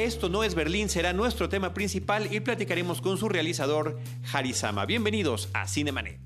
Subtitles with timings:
[0.00, 4.00] Esto no es Berlín será nuestro tema principal y platicaremos con su realizador,
[4.32, 4.86] Harisama.
[4.86, 6.18] Bienvenidos a Cinemanet.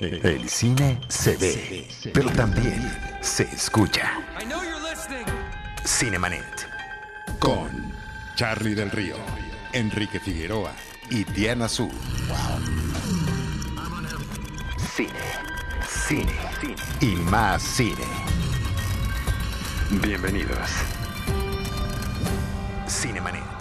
[0.00, 2.90] El cine se ve, pero también
[3.20, 4.12] se escucha.
[5.84, 6.66] Cinemanet.
[7.38, 7.92] Con
[8.34, 9.16] Charlie del Río,
[9.74, 10.72] Enrique Figueroa
[11.10, 11.90] y Diana Su.
[14.96, 15.10] Cine,
[15.86, 16.32] cine,
[17.02, 18.06] y más cine.
[20.02, 20.95] Bienvenidos.
[22.88, 23.55] Cinemanet.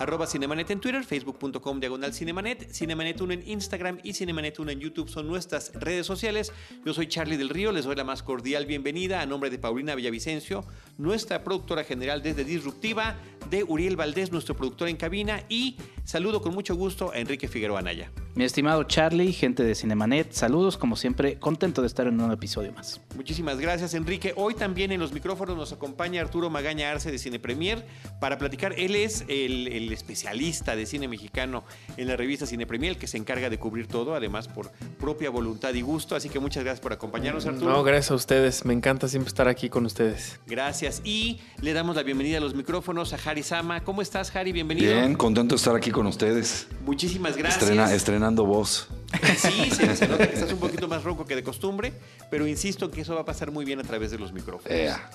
[0.00, 4.80] Arroba Cinemanet en Twitter, facebook.com diagonal Cinemanet, Cinemanet 1 en Instagram y Cinemanet 1 en
[4.80, 6.54] YouTube son nuestras redes sociales.
[6.86, 9.94] Yo soy Charlie del Río, les doy la más cordial bienvenida a nombre de Paulina
[9.94, 10.64] Villavicencio,
[10.96, 13.18] nuestra productora general desde Disruptiva,
[13.50, 17.80] de Uriel Valdés, nuestro productor en cabina, y saludo con mucho gusto a Enrique Figueroa
[17.80, 18.10] Anaya.
[18.34, 22.72] Mi estimado Charlie, gente de Cinemanet, saludos como siempre, contento de estar en un episodio
[22.72, 23.02] más.
[23.16, 24.32] Muchísimas gracias Enrique.
[24.36, 27.84] Hoy también en los micrófonos nos acompaña Arturo Magaña Arce de Cine Premier
[28.18, 28.72] para platicar.
[28.78, 31.64] Él es el, el especialista de cine mexicano
[31.96, 35.74] en la revista Cine Premier, que se encarga de cubrir todo, además por propia voluntad
[35.74, 36.16] y gusto.
[36.16, 37.70] Así que muchas gracias por acompañarnos Arturo.
[37.70, 38.64] No, gracias a ustedes.
[38.64, 40.38] Me encanta siempre estar aquí con ustedes.
[40.46, 41.02] Gracias.
[41.04, 43.82] Y le damos la bienvenida a los micrófonos a Harry Sama.
[43.84, 44.52] ¿Cómo estás, Harry?
[44.52, 44.92] Bienvenido.
[44.92, 46.66] Bien, contento de estar aquí con ustedes.
[46.84, 47.62] Muchísimas gracias.
[47.62, 48.88] Estrena- estrenando voz.
[49.36, 51.92] Sí, se, se nota que estás un poquito más ronco que de costumbre,
[52.30, 54.70] pero insisto en que eso va a pasar muy bien a través de los micrófonos.
[54.70, 55.10] Ea.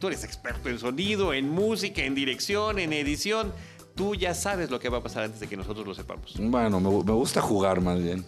[0.00, 3.52] Tú eres experto en sonido, en música, en dirección, en edición.
[3.98, 6.34] Tú ya sabes lo que va a pasar antes de que nosotros lo sepamos.
[6.38, 8.24] Bueno, me, gu- me gusta jugar más bien.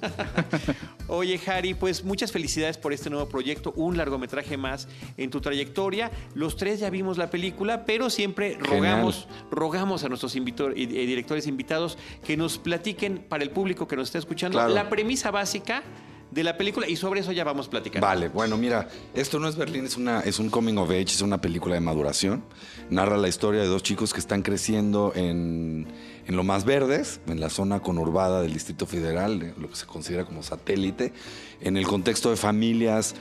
[1.08, 6.10] Oye, Harry, pues muchas felicidades por este nuevo proyecto, un largometraje más en tu trayectoria.
[6.34, 11.46] Los tres ya vimos la película, pero siempre rogamos, rogamos a nuestros invito- y directores
[11.46, 14.74] invitados que nos platiquen para el público que nos está escuchando Claro.
[14.74, 15.82] la premisa básica
[16.30, 18.06] de la película y sobre eso ya vamos platicando.
[18.06, 21.22] Vale, bueno, mira, esto no es Berlín, es, una, es un coming of age, es
[21.22, 22.42] una película de maduración.
[22.88, 25.88] Narra la historia de dos chicos que están creciendo en,
[26.26, 29.86] en lo más verdes, en la zona conurbada del Distrito Federal, de lo que se
[29.86, 31.12] considera como satélite,
[31.60, 33.14] en el contexto de familias,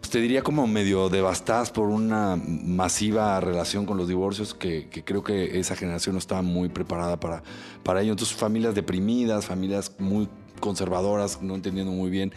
[0.00, 5.04] pues te diría como medio devastadas por una masiva relación con los divorcios, que, que
[5.04, 7.42] creo que esa generación no estaba muy preparada para,
[7.82, 8.12] para ello.
[8.12, 10.28] Entonces, familias deprimidas, familias muy
[10.60, 12.32] conservadoras, no entendiendo muy bien,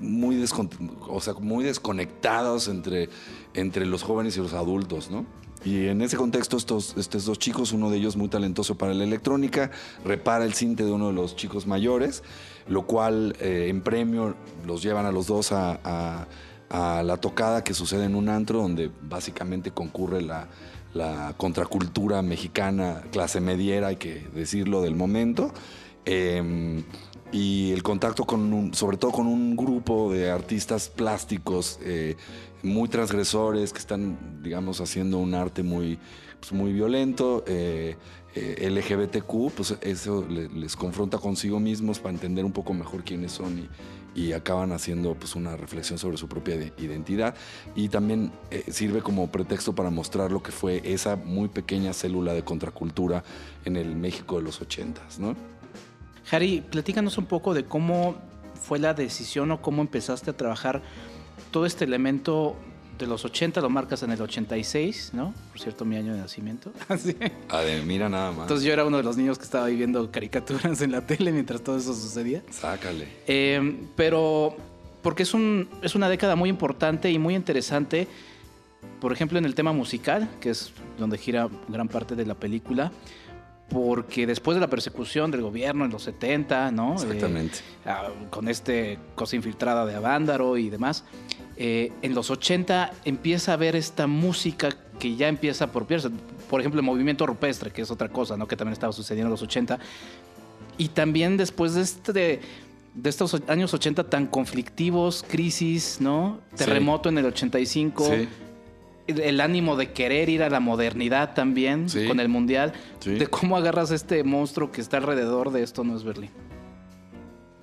[0.00, 0.36] muy,
[1.20, 3.08] sea, muy desconectados entre,
[3.54, 5.24] entre los jóvenes y los adultos, ¿no?
[5.64, 9.02] Y en ese contexto, estos, estos dos chicos, uno de ellos muy talentoso para la
[9.02, 9.72] electrónica,
[10.04, 12.22] repara el cinte de uno de los chicos mayores,
[12.68, 14.36] lo cual eh, en premio
[14.66, 16.26] los llevan a los dos a, a-
[17.02, 20.46] la tocada que sucede en un antro donde básicamente concurre la,
[20.94, 25.52] la contracultura mexicana, clase mediera, hay que decirlo, del momento.
[26.04, 26.84] Eh,
[27.32, 32.16] y el contacto con un, sobre todo con un grupo de artistas plásticos eh,
[32.62, 35.98] muy transgresores que están, digamos, haciendo un arte muy,
[36.40, 37.44] pues, muy violento.
[37.46, 37.96] eh,
[38.34, 43.32] eh, LGBTQ, pues eso le- les confronta consigo mismos para entender un poco mejor quiénes
[43.32, 43.58] son
[44.14, 47.34] y, y acaban haciendo pues una reflexión sobre su propia de- identidad
[47.74, 52.32] y también eh, sirve como pretexto para mostrar lo que fue esa muy pequeña célula
[52.34, 53.24] de contracultura
[53.64, 55.34] en el México de los ochentas, ¿no?
[56.30, 58.16] Harry, platícanos un poco de cómo
[58.60, 60.82] fue la decisión o cómo empezaste a trabajar
[61.50, 62.56] todo este elemento
[62.98, 65.32] de los 80, lo marcas en el 86, ¿no?
[65.52, 66.72] Por cierto, mi año de nacimiento.
[66.98, 67.16] Sí.
[67.48, 68.42] Ah, de- mira nada más.
[68.42, 71.30] Entonces yo era uno de los niños que estaba ahí viendo caricaturas en la tele
[71.30, 72.42] mientras todo eso sucedía.
[72.50, 73.06] Sácale.
[73.28, 74.56] Eh, pero
[75.02, 78.08] porque es, un, es una década muy importante y muy interesante,
[79.00, 82.90] por ejemplo, en el tema musical, que es donde gira gran parte de la película,
[83.68, 86.94] porque después de la persecución del gobierno en los 70, ¿no?
[86.94, 87.58] Exactamente.
[87.84, 87.92] Eh,
[88.30, 91.04] con este cosa infiltrada de Avándaro y demás,
[91.56, 96.08] eh, en los 80 empieza a ver esta música que ya empieza a apropiarse.
[96.48, 98.48] Por ejemplo, el movimiento rupestre, que es otra cosa, ¿no?
[98.48, 99.78] Que también estaba sucediendo en los 80.
[100.78, 102.40] Y también después de este
[102.94, 106.40] de estos años 80 tan conflictivos, crisis, ¿no?
[106.50, 106.64] Sí.
[106.64, 108.04] Terremoto en el 85.
[108.04, 108.28] Sí.
[109.08, 112.06] El, ánimo de querer ir a la modernidad también Sí.
[112.06, 112.72] con el mundial.
[113.00, 113.12] Sí.
[113.12, 116.30] De cómo agarras este monstruo que está alrededor de esto no es Berlín.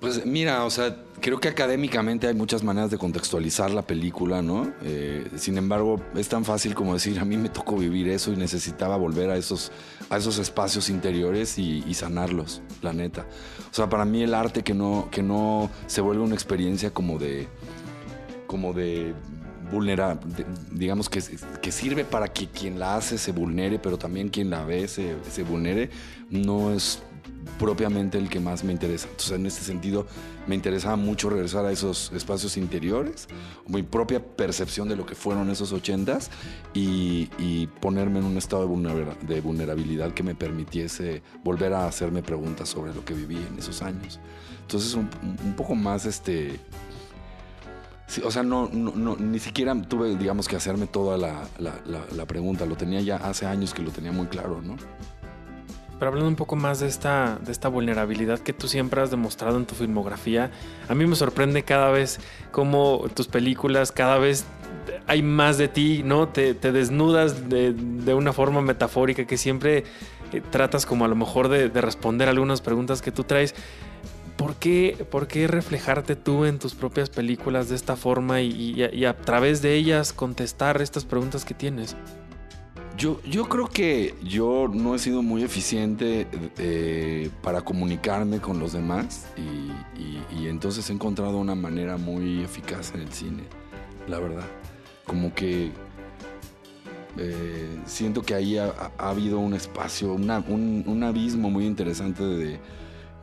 [0.00, 4.70] Pues mira, o sea, creo que académicamente hay muchas maneras de contextualizar la película, ¿no?
[4.82, 8.36] Eh, sin embargo, es tan fácil como decir, a mí me tocó vivir eso y
[8.36, 9.72] necesitaba volver a esos,
[10.10, 13.24] a esos espacios interiores y, y sanarlos, la neta.
[13.70, 17.18] O sea, para mí el arte que no, que no se vuelve una experiencia como
[17.18, 17.48] de,
[18.46, 19.14] como de
[19.70, 21.22] vulnerar, de- digamos que,
[21.62, 25.16] que sirve para que quien la hace se vulnere, pero también quien la ve se,
[25.30, 25.90] se vulnere,
[26.30, 27.00] no es
[27.58, 29.06] propiamente el que más me interesa.
[29.08, 30.06] Entonces, en este sentido,
[30.46, 33.28] me interesaba mucho regresar a esos espacios interiores,
[33.68, 36.30] mi propia percepción de lo que fueron esos ochentas
[36.74, 42.22] y, y ponerme en un estado vulnera- de vulnerabilidad que me permitiese volver a hacerme
[42.22, 44.18] preguntas sobre lo que viví en esos años.
[44.62, 45.08] Entonces, un,
[45.44, 46.58] un poco más este.
[48.06, 52.26] Sí, o sea, no, no, no, ni siquiera tuve, digamos, que hacerme toda la, la-
[52.26, 52.66] pregunta.
[52.66, 54.76] Lo tenía ya hace años que lo tenía muy claro, ¿no?
[55.98, 59.56] Pero hablando un poco más de esta, de esta vulnerabilidad que tú siempre has demostrado
[59.56, 60.50] en tu filmografía,
[60.88, 62.20] a mí me sorprende cada vez
[62.52, 64.44] cómo tus películas, cada vez
[65.06, 66.28] hay más de ti, ¿no?
[66.28, 69.84] Te, te desnudas de, de una forma metafórica que siempre
[70.32, 73.54] eh, tratas como a lo mejor de, de responder algunas preguntas que tú traes.
[74.46, 79.16] ¿Por qué, ¿Por qué reflejarte tú en tus propias películas de esta forma y, a
[79.16, 81.96] través de ellas contestar estas preguntas que tienes?
[82.96, 86.28] Yo, yo creo que yo no he sido muy eficiente
[86.58, 93.00] eh, para comunicarme con los demás y, entonces he encontrado una manera muy eficaz en
[93.00, 93.42] el cine,
[94.06, 94.46] la verdad.
[95.08, 95.72] Como que
[97.18, 102.60] eh, siento que ahí ha, ha habido un espacio, un abismo muy interesante de,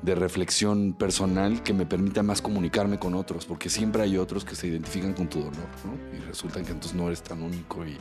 [0.03, 4.53] de reflexión personal que me permita más comunicarme con otros, porque siempre hay otros que
[4.53, 6.17] se identifican con tu dolor, ¿no?
[6.17, 7.97] Y resulta que entonces no eres tan único y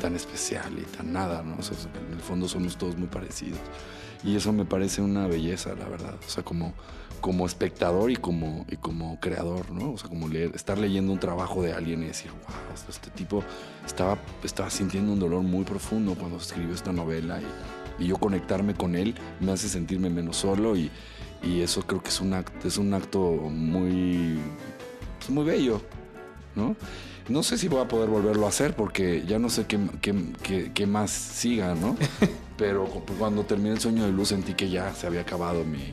[0.00, 1.56] tan especial y tan nada, ¿no?
[1.58, 1.74] O sea,
[2.06, 3.58] en el fondo somos todos muy parecidos.
[4.22, 6.14] Y eso me parece una belleza, la verdad.
[6.26, 6.74] O sea, como,
[7.22, 9.92] como espectador y como, y como creador, ¿no?
[9.92, 13.42] O sea, como leer, estar leyendo un trabajo de alguien y decir, wow, este tipo
[13.86, 18.74] estaba, estaba sintiendo un dolor muy profundo cuando escribió esta novela y, y yo conectarme
[18.74, 20.90] con él me hace sentirme menos solo y,
[21.42, 24.38] y eso creo que es un acto, es un acto muy,
[25.18, 25.80] pues, muy bello,
[26.54, 26.76] ¿no?
[27.28, 30.32] No sé si voy a poder volverlo a hacer porque ya no sé qué, qué-
[30.42, 31.96] qué- qué más siga, ¿no?
[32.56, 35.92] Pero cu- cuando terminé el sueño de luz sentí que ya se había acabado mi...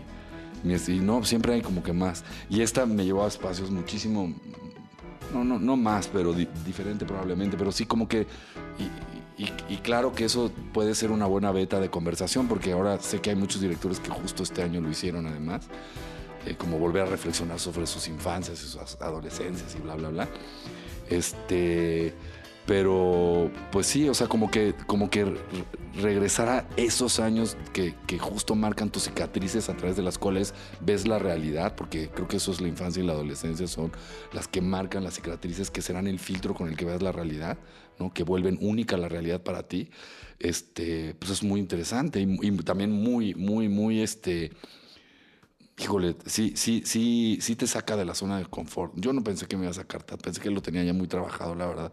[0.63, 2.23] mi y no, siempre hay como que más.
[2.49, 4.33] Y esta me llevó a espacios muchísimo...
[5.33, 8.27] No, no, no más, pero di- diferente probablemente, pero sí como que...
[8.77, 13.19] Y, y- claro que eso puede ser una buena beta de conversación porque ahora sé
[13.21, 15.67] que hay muchos directores que justo este año lo hicieron además.
[16.45, 20.27] eh, como volver a reflexionar sobre sus infancias y sus adolescencias y bla, bla, bla.
[21.09, 22.13] Este,
[22.65, 25.37] pero pues sí, o sea, como que, como que re-
[26.01, 30.53] regresar a esos años que, que justo marcan tus cicatrices a través de las cuales
[30.81, 33.91] ves la realidad, porque creo que eso es la infancia y la adolescencia, son
[34.33, 37.57] las que marcan las cicatrices que serán el filtro con el que ves la realidad,
[38.03, 38.13] ¿no?
[38.13, 39.89] que vuelven única la realidad para ti.
[40.39, 44.51] Este, pues es muy interesante y, y también muy, muy, muy, este,
[45.79, 48.93] Híjole, sí, sí, sí, sí te saca de la zona de confort.
[48.95, 51.55] Yo no pensé que me iba a sacar, pensé que lo tenía ya muy trabajado,
[51.55, 51.91] la verdad,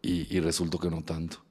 [0.00, 1.44] y, y resultó que no tanto.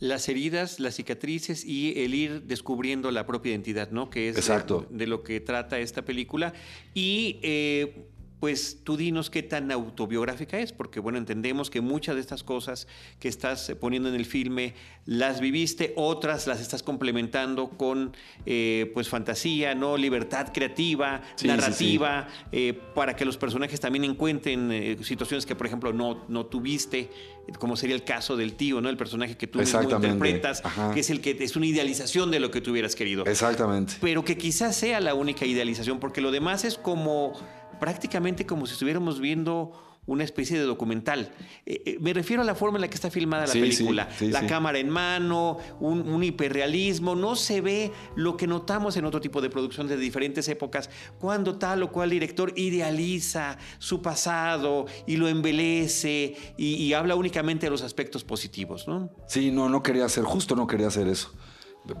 [0.00, 4.10] Las heridas, las cicatrices y el ir descubriendo la propia identidad, ¿no?
[4.10, 4.86] Que es de- Exacto.
[4.90, 6.52] De, lo que trata esta película.
[6.94, 8.06] Y eh,
[8.40, 12.86] pues tú dinos qué tan autobiográfica es, porque bueno, entendemos que muchas de estas cosas
[13.18, 14.74] que estás poniendo en el filme
[15.06, 18.14] las viviste, otras las estás complementando con
[18.46, 19.96] eh, pues fantasía, ¿no?
[19.96, 25.54] Libertad creativa, Sí, sí, narrativa, eh, para que los personajes también encuentren eh, situaciones que,
[25.56, 28.88] por ejemplo, no, no tuviste, eh, como sería el caso del tío, ¿no?
[28.88, 30.92] El personaje que tú mismo interpretas, Ajá.
[30.92, 33.24] que es el que es una idealización de lo que tú hubieras querido.
[33.26, 33.94] Exactamente.
[34.00, 37.32] Pero que quizás sea la única idealización, porque lo demás es como
[37.78, 41.34] prácticamente como si estuviéramos viendo una especie de documental.
[41.66, 43.76] Eh, eh, me refiero a la forma en la que está filmada la Sí, sí,
[43.84, 44.08] película.
[44.18, 47.14] sí, la cámara en mano, un, un hiperrealismo.
[47.14, 50.88] No se ve lo que notamos en otro tipo de producción de diferentes épocas,
[51.20, 57.66] cuando tal o cual director idealiza su pasado y lo embelece y, y habla únicamente
[57.66, 59.10] de los aspectos positivos, ¿no?
[59.26, 61.34] Sí, no, no quería hacer, justo no quería hacer eso.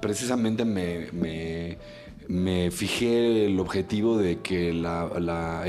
[0.00, 1.78] Precisamente me, me,
[2.28, 5.64] me fijé el objetivo de que la, la-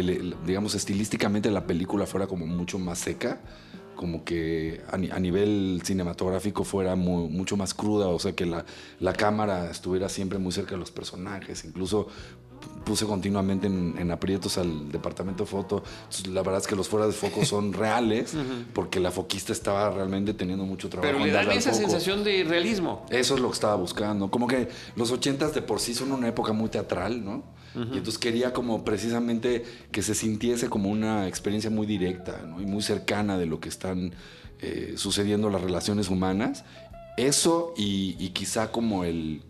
[0.46, 3.40] digamos, estilísticamente la película fuera como mucho más seca,
[3.96, 8.66] como que a, a nivel cinematográfico fuera mu- mucho más cruda, o sea, que la,
[9.00, 12.08] la cámara estuviera siempre muy cerca de los personajes, incluso
[12.86, 15.84] puse continuamente en, en aprietos al departamento de foto.
[16.06, 18.34] Entonces, la verdad es que los fuera de foco son reales,
[18.74, 21.12] porque la foquista estaba realmente teniendo mucho trabajo.
[21.14, 21.82] Pero le dan esa foco.
[21.84, 23.06] sensación de realismo.
[23.10, 24.32] Eso es lo que estaba buscando.
[24.32, 27.44] Como que los ochentas de por sí son una época muy teatral, ¿no?
[27.76, 32.60] Y entonces quería como precisamente que se sintiese como una experiencia muy directa ¿no?
[32.60, 34.14] y muy cercana de lo que están
[34.60, 36.66] eh, sucediendo las relaciones humanas.
[37.16, 39.44] Eso y, y quizá como el...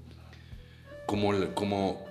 [1.08, 2.02] Como, el- como,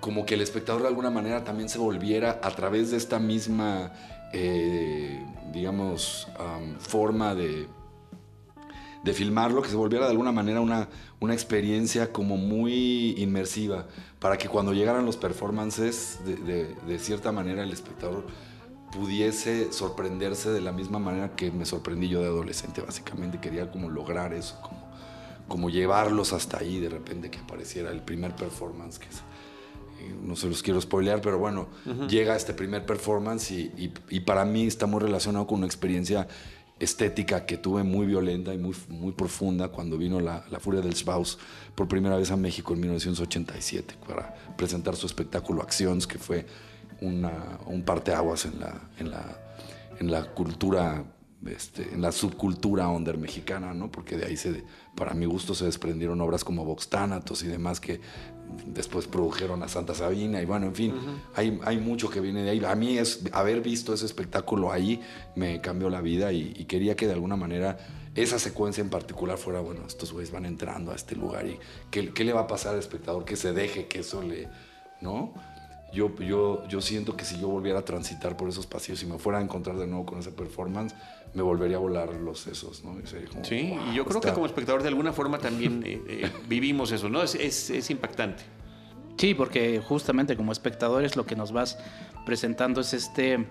[0.00, 3.92] como que el espectador de alguna manera también se volviera a través de esta misma,
[4.32, 7.66] eh, digamos, am, forma de,
[9.02, 10.88] de filmarlo, que se volviera de alguna manera una,
[11.20, 13.86] una experiencia como muy inmersiva,
[14.20, 18.26] para que cuando llegaran los performances, de, de- cierta manera el espectador
[18.92, 23.38] pudiese sorprenderse de la misma manera que me sorprendí yo de adolescente, básicamente.
[23.40, 24.80] Quería como lograr eso, como,
[25.48, 29.22] como llevarlos hasta ahí, de repente que apareciera el primer performance, que es,
[30.22, 31.68] no se los quiero spoilear, pero bueno,
[32.08, 36.28] llega este primer performance y, y- y para mí está muy relacionado con una experiencia
[36.78, 40.94] estética que tuve muy violenta y muy, muy profunda cuando vino la, la Furia del
[40.94, 41.38] Schwaus
[41.74, 46.44] por primera vez a México en 1987 para presentar su espectáculo Actions, que fue
[47.00, 49.38] una, un parteaguas en la, en la,
[50.00, 51.04] en la cultura,
[51.46, 53.90] este, en la subcultura under mexicana, ¿no?
[53.90, 54.62] Porque de ahí, se,
[54.94, 58.00] para mi gusto, se desprendieron obras como Vox Thanatos y demás que
[58.66, 60.94] después produjeron a Santa Sabina y bueno, en fin,
[61.34, 62.64] hay, hay mucho que viene de ahí.
[62.64, 65.00] A mí es haber visto ese espectáculo ahí
[65.34, 67.78] me cambió la vida y, y quería que de alguna manera
[68.16, 71.58] esa secuencia en particular fuera, bueno, estos güeyes van entrando a este lugar y
[71.90, 73.24] ¿qué, qué le va a pasar al espectador?
[73.24, 74.48] Que se deje, que eso le,
[75.02, 75.34] ¿no?
[75.92, 79.18] Yo, yo, yo siento que si yo volviera a transitar por esos pasillos y me
[79.18, 80.94] fuera a encontrar de nuevo con esa performance,
[81.36, 82.98] me volvería a volar los sesos, ¿no?
[82.98, 85.82] Y sería como, Sí, "Wow, y yo creo que como espectador de alguna forma también
[85.84, 87.22] eh, eh, vivimos eso, ¿no?
[87.22, 88.42] Es, es- es impactante.
[89.18, 91.78] Sí, porque justamente como espectadores lo que nos vas
[92.24, 93.46] presentando es este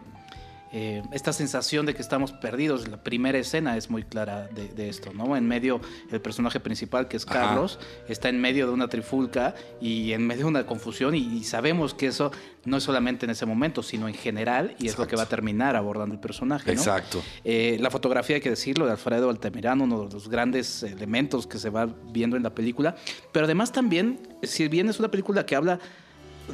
[0.78, 2.90] eh, esta sensación de que estamos perdidos.
[2.90, 5.38] La primera escena es muy clara de, de esto, ¿no?
[5.38, 5.80] En medio,
[6.12, 7.34] el personaje principal, que es Ajá.
[7.34, 7.80] Carlos,
[8.10, 11.94] está en medio de una trifulca y en medio de una confusión y, y sabemos
[11.94, 12.30] que eso
[12.66, 15.30] no es solamente en ese momento, sino en general y es lo que va a
[15.30, 16.74] terminar abordando el personaje, ¿no?
[16.74, 17.24] Exacto.
[17.46, 21.58] Eh, la fotografía, hay que decirlo, de Alfredo Altamirano, uno de los grandes elementos que
[21.58, 22.98] se va viendo en la película.
[23.32, 25.80] Pero además también, si bien es una película que habla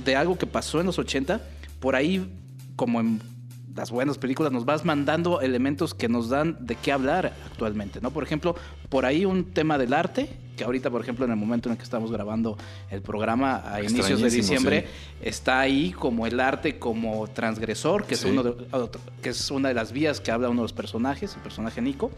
[0.05, 1.41] de algo que pasó en los 80,
[1.79, 2.31] por ahí,
[2.75, 3.31] como en
[3.75, 8.11] las buenas películas, nos vas mandando elementos que nos dan de qué hablar actualmente, ¿no?
[8.11, 8.55] Por ejemplo,
[8.89, 11.77] por ahí un tema del arte, que ahorita, por ejemplo, en el momento en el
[11.77, 12.57] que estamos grabando
[12.89, 15.19] el programa a inicios de diciembre, sí.
[15.29, 18.29] está ahí como el arte como transgresor, que es, Sí.
[18.29, 21.33] uno de, otro- que es una de las vías que habla uno de los personajes,
[21.35, 22.11] el personaje Nico.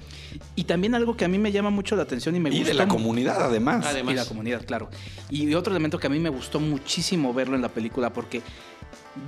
[0.55, 2.67] Y también algo que a mí me llama mucho la atención y me Y gusta.
[2.69, 3.85] de la comunidad, además.
[3.87, 4.13] Además.
[4.13, 4.89] Y la comunidad, claro.
[5.29, 8.41] Y otro elemento que a mí me gustó muchísimo verlo en la película porque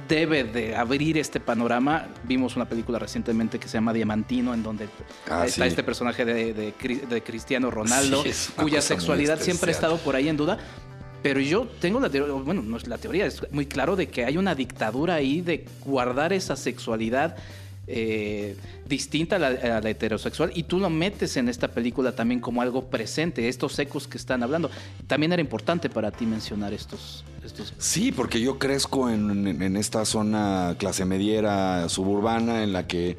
[0.07, 2.07] debe de abrir este panorama.
[2.23, 4.87] Vimos una película recientemente que se llama Diamantino, en donde
[5.29, 5.67] Ah, está sí.
[5.69, 10.15] este personaje de, de Cri- de Cristiano Ronaldo, Sí, cuya sexualidad siempre ha estado por
[10.15, 10.57] ahí en duda.
[11.23, 14.25] Pero yo tengo la teoría, bueno, no es la teoría, es muy claro de que
[14.25, 17.35] hay una dictadura ahí de guardar esa sexualidad
[17.87, 18.55] eh,
[18.87, 23.47] distinta a la, heterosexual y tú lo metes en esta película también como algo presente,
[23.47, 24.69] estos ecos que están hablando.
[25.07, 27.23] También era importante para ti mencionar estos...
[27.77, 33.17] Sí, porque yo crezco en esta zona clase mediera suburbana en la que,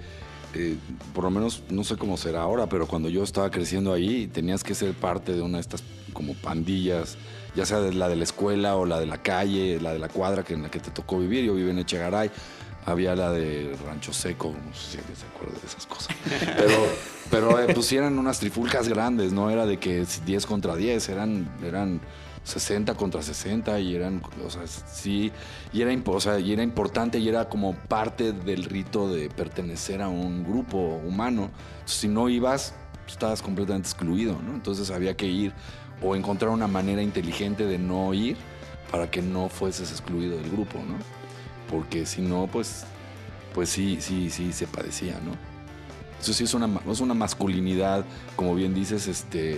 [0.54, 0.76] eh,
[1.14, 4.64] por lo menos, no sé cómo será ahora, pero cuando yo estaba creciendo ahí, tenías
[4.64, 7.18] que ser parte de una de estas como pandillas,
[7.54, 10.08] ya sea de la de la escuela o la de la calle, la de la
[10.08, 11.44] cuadra que en la que te tocó vivir.
[11.44, 12.30] Yo viví en Echegaray.
[12.86, 16.16] Había la de Rancho Seco, no sé si alguien se acuerda de esas cosas.
[16.56, 16.86] Pero,
[17.30, 21.50] pero eh, pues eran unas trifulcas grandes, no era de que 10 contra 10, eran,
[21.64, 22.00] eran
[22.46, 25.32] 60 contra 60 y eran, o sea, sí,
[25.72, 30.00] y era, o sea, y era importante y era como parte del rito de pertenecer
[30.00, 31.50] a un grupo humano.
[31.86, 32.74] Si no ibas,
[33.08, 34.54] estabas completamente excluido, ¿no?
[34.54, 35.52] Entonces había que ir
[36.00, 38.36] o encontrar una manera inteligente de no ir
[38.92, 40.94] para que no fueses excluido del grupo, ¿no?
[41.70, 42.84] Porque si no, pues,
[43.54, 45.32] pues sí, sí, sí se padecía, ¿no?
[46.20, 48.04] Eso sí es una, es una masculinidad,
[48.36, 49.56] como bien dices, este,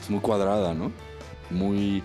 [0.00, 0.90] es muy cuadrada, ¿no?
[1.50, 2.02] Muy,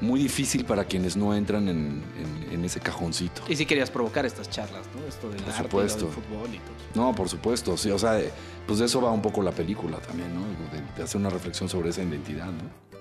[0.00, 3.42] muy difícil para quienes no entran en, en- en ese cajoncito.
[3.48, 5.06] Y si querías provocar estas charlas, ¿no?
[5.06, 6.04] Esto del Por arte, supuesto.
[6.06, 7.02] del fútbol y todo.
[7.06, 8.20] No, por supuesto, sí, o sea,
[8.66, 10.42] pues de eso va un poco la película también, ¿no?
[10.70, 12.91] De, de hacer una reflexión sobre esa identidad, ¿no?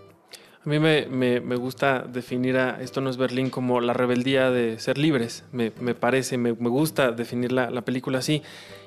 [0.63, 4.51] A mí me, me- me gusta definir a Esto no es Berlín como la rebeldía
[4.51, 5.43] de ser libres.
[5.51, 8.43] Me, me parece, me, gusta definir la, la película así.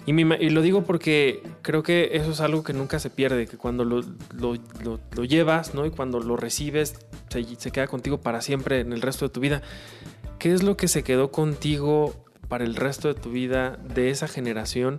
[0.07, 3.47] Y, ima- y lo digo porque creo que eso es algo que nunca se pierde,
[3.49, 4.02] que cuando lo,
[4.33, 4.54] lo-
[4.85, 5.85] lo- lo llevas ¿no?
[5.85, 6.95] y cuando lo recibes,
[7.28, 9.61] se, se queda contigo para siempre en el resto de tu vida.
[10.38, 12.14] ¿Qué es lo que se quedó contigo
[12.49, 14.99] para el resto de tu vida de esa generación?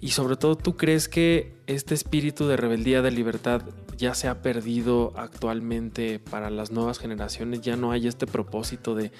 [0.00, 3.62] Y sobre todo, ¿tú crees que este espíritu de rebeldía, de libertad,
[3.96, 7.60] ya se ha perdido actualmente para las nuevas generaciones?
[7.60, 9.12] ¿Ya no hay este propósito de,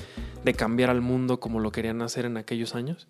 [0.44, 3.06] de cambiar al mundo como lo querían hacer en aquellos años?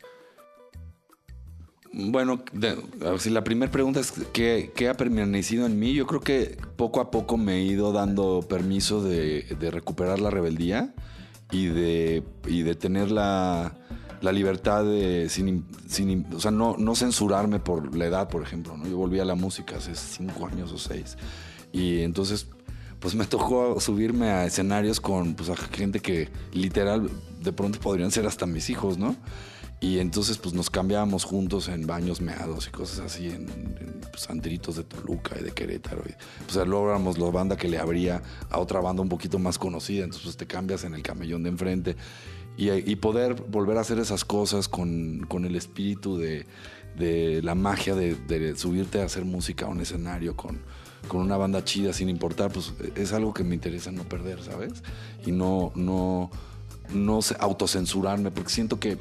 [1.92, 2.76] Bueno, de-
[3.18, 7.00] si la primera pregunta es ¿qué, qué ha permanecido en mí, yo creo que poco
[7.00, 10.92] a poco me he ido dando permiso de, de recuperar la rebeldía
[11.52, 13.76] y de, y de tener la,
[14.22, 18.76] la libertad de, sin, sin o sea, no, no censurarme por la edad, por ejemplo.
[18.76, 18.88] ¿no?
[18.88, 21.16] Yo volví a la música hace cinco años o seis
[21.74, 22.46] Y entonces,
[23.00, 27.10] pues me tocó subirme a escenarios con pues, a gente que literal
[27.42, 29.16] de pronto podrían ser hasta mis hijos, ¿no?
[29.80, 33.48] Y entonces pues nos cambiábamos juntos en baños meados y cosas así, en,
[33.80, 36.02] en pues, andritos de Toluca y de Querétaro.
[36.06, 36.14] Y,
[36.46, 40.04] pues luego éramos la banda que le abría a otra banda un poquito más conocida,
[40.04, 41.96] entonces pues, te cambias en el camellón de enfrente.
[42.56, 46.46] Y, y poder volver a hacer esas cosas con, con el espíritu de,
[46.96, 50.60] de la magia de, de subirte a hacer música a un escenario con,
[51.08, 54.82] con una banda chida sin importar, pues es algo que me interesa no perder, ¿sabes?
[55.24, 56.30] Y no, no,
[56.92, 58.98] no autocensurarme, porque siento que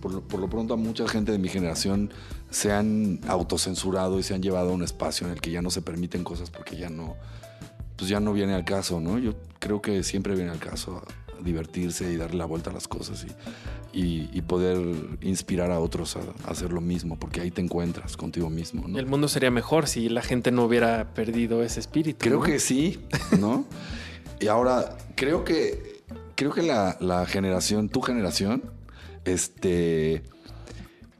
[0.00, 2.10] por lo, por lo pronto a mucha gente de mi generación
[2.50, 5.70] se han autocensurado y se han llevado a un espacio en el que ya no
[5.70, 7.16] se permiten cosas porque ya no,
[7.96, 9.18] pues ya no viene al caso, ¿no?
[9.18, 11.02] Yo creo que siempre viene al caso
[11.42, 13.28] divertirse y darle la vuelta a las cosas y,
[13.92, 14.78] y, y poder
[15.20, 18.88] inspirar a otros a, a, hacer lo mismo, porque ahí te encuentras contigo mismo.
[18.88, 18.98] ¿no?
[18.98, 22.18] El mundo sería mejor si la gente no hubiera perdido ese espíritu.
[22.20, 22.44] Creo ¿no?
[22.44, 23.00] que sí,
[23.38, 23.64] ¿no?
[24.40, 26.02] y ahora, creo que,
[26.34, 28.62] creo que la, la generación, tu generación,
[29.24, 30.22] este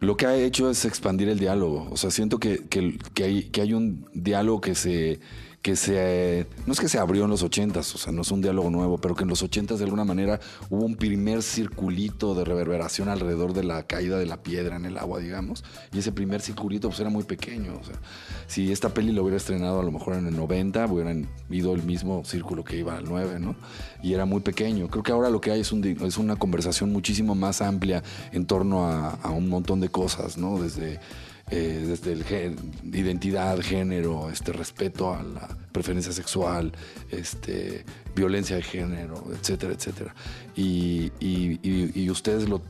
[0.00, 1.87] lo que ha hecho es expandir el diálogo.
[1.93, 5.21] O sea, siento que, que, que, hay, que hay un diálogo que se,
[5.62, 8.42] que se, no es que se abrió en los ochentas, o sea, no es un
[8.42, 10.40] diálogo nuevo, pero que en los ochentas de alguna manera
[10.71, 14.99] hubo un primer circulito de reverberación alrededor de la caída de la piedra en el
[14.99, 17.95] agua, digamos, y ese primer circulito pues era muy pequeño, o sea,
[18.49, 21.85] si esta peli lo hubiera estrenado a lo mejor en el 90, hubieran ido el
[21.85, 23.54] mismo círculo que iba al 9, ¿no?
[24.02, 24.88] Y era muy pequeño.
[24.88, 28.02] Creo que ahora lo que hay es, un, es una conversación muchísimo más amplia
[28.33, 30.61] en torno a un montón de cosas, ¿no?
[30.61, 30.99] Desde
[31.54, 36.73] eh, desde el gen, identidad, género, este respeto a la preferencia sexual,
[37.11, 37.85] este,
[38.16, 40.14] violencia de género, etcétera, etcétera.
[40.56, 41.11] Y,
[42.09, 42.62] ustedes lo,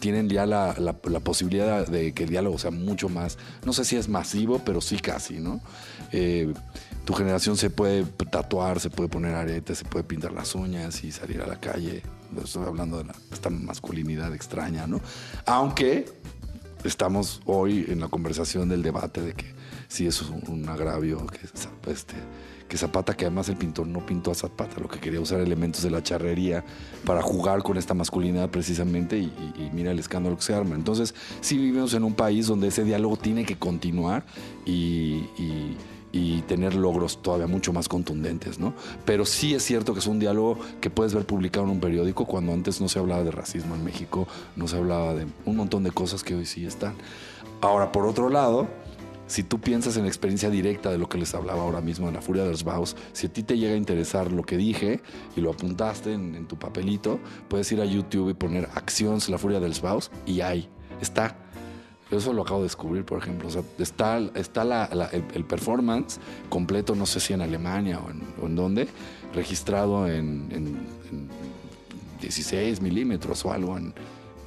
[0.00, 0.74] tienen ya la,
[1.22, 4.96] posibilidad de que el diálogo sea mucho más, no sé si es masivo, pero sí
[4.96, 5.60] casi, ¿no?
[6.10, 6.52] Eh,
[7.04, 11.12] tu generación se puede tatuar, se puede poner aretes, se puede pintar las uñas y
[11.12, 12.02] salir a la calle.
[12.42, 15.00] Estoy hablando de esta masculinidad extraña, ¿no?
[15.46, 16.06] Aunque
[16.84, 19.54] estamos hoy en la conversación del debate de que
[19.88, 21.40] si es un, agravio, que,
[21.90, 22.14] este,
[22.68, 25.82] que Zapata, que además el pintor no pintó a Zapata, lo que quería usar elementos
[25.82, 26.64] de la charrería
[27.04, 29.32] para jugar con esta masculinidad precisamente y,
[29.72, 30.74] mira el escándalo que se arma.
[30.74, 34.24] Entonces, sí vivimos en un país donde ese diálogo tiene que continuar
[34.64, 35.24] y
[36.14, 38.72] y tener logros todavía mucho más contundentes, ¿no?
[39.04, 42.24] Pero sí es cierto que es un diálogo que puedes ver publicado en un periódico
[42.24, 45.82] cuando antes no se hablaba de racismo en México, no se hablaba de un montón
[45.82, 46.94] de cosas que hoy sí están.
[47.60, 48.68] Ahora, por otro lado,
[49.26, 52.14] si tú piensas en la experiencia directa de lo que les hablaba ahora mismo en
[52.14, 55.00] la Furia de los Baus, si a ti te llega a interesar lo que dije
[55.36, 59.58] y lo apuntaste en, tu papelito, puedes ir a YouTube y poner Acciones La Furia
[59.58, 60.68] de los Baus y ahí
[61.00, 61.43] está
[62.18, 63.48] eso lo acabo de descubrir, por ejemplo.
[63.48, 68.00] O sea, está, está la, la, el, el, performance completo, no sé si en Alemania
[68.04, 68.88] o en, o en dónde,
[69.34, 70.66] registrado en, en,
[71.10, 71.28] en,
[72.20, 73.92] 16 milímetros o algo en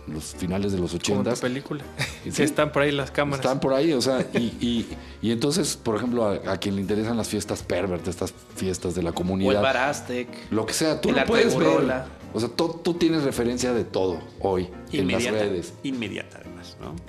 [0.08, 1.24] los finales de los 80.
[1.24, 1.84] Como tu película.
[2.24, 3.46] Sí, sí, están por ahí las cámaras.
[3.46, 4.88] Están por ahí, o sea, y, y,
[5.22, 9.04] y entonces, por ejemplo, a, a, quien le interesan las fiestas pervert, estas fiestas de
[9.04, 9.50] la comunidad.
[9.50, 10.28] O el Barastec.
[10.50, 12.06] Lo que sea, tú lo puedes ver.
[12.34, 15.74] O sea, tú, tú, tienes referencia de todo hoy Inmediata, en las redes.
[15.84, 16.42] Inmediata,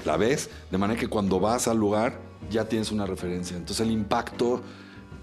[0.04, 2.18] La ves, de manera que cuando vas al lugar
[2.50, 3.56] ya tienes una referencia.
[3.56, 4.62] Entonces el impacto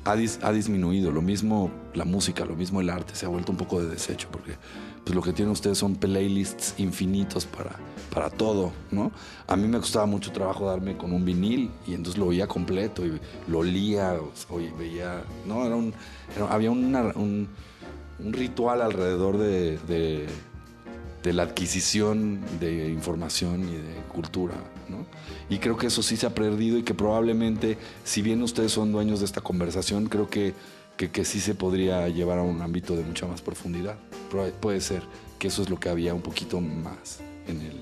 [0.05, 1.11] ha, dis, ha, disminuido.
[1.11, 4.27] Lo mismo la música, lo mismo el arte se ha vuelto un poco de desecho
[4.31, 4.55] porque
[5.03, 7.71] pues, lo que tienen ustedes son playlists infinitos para,
[8.13, 9.11] para todo, ¿no?
[9.47, 13.05] A mí me costaba mucho trabajo darme con un vinil y entonces lo oía completo
[13.05, 14.17] y lo olía,
[14.49, 15.93] o, veía, no, era un,
[16.49, 17.47] había un,
[18.19, 20.25] un, ritual alrededor de, de,
[21.25, 24.55] de, la adquisición de información y de cultura,
[24.89, 25.05] ¿no?
[25.49, 28.91] Y creo que eso sí se ha perdido y que probablemente, si bien ustedes son
[28.91, 30.53] dueños de esta conversación, creo que,
[30.97, 33.97] que, que sí se podría llevar a un ámbito de mucha más profundidad.
[34.61, 35.03] Puede ser
[35.39, 37.79] que eso es lo que había un poquito más en el,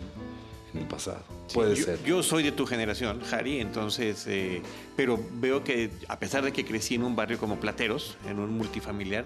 [0.74, 1.24] en el pasado.
[1.48, 2.04] Sí, Puede yo, ser.
[2.04, 4.62] Yo soy de tu generación, Harry, entonces, eh,
[4.96, 8.58] pero veo que a pesar de que crecí en un barrio como Plateros, en un
[8.58, 9.26] multifamiliar,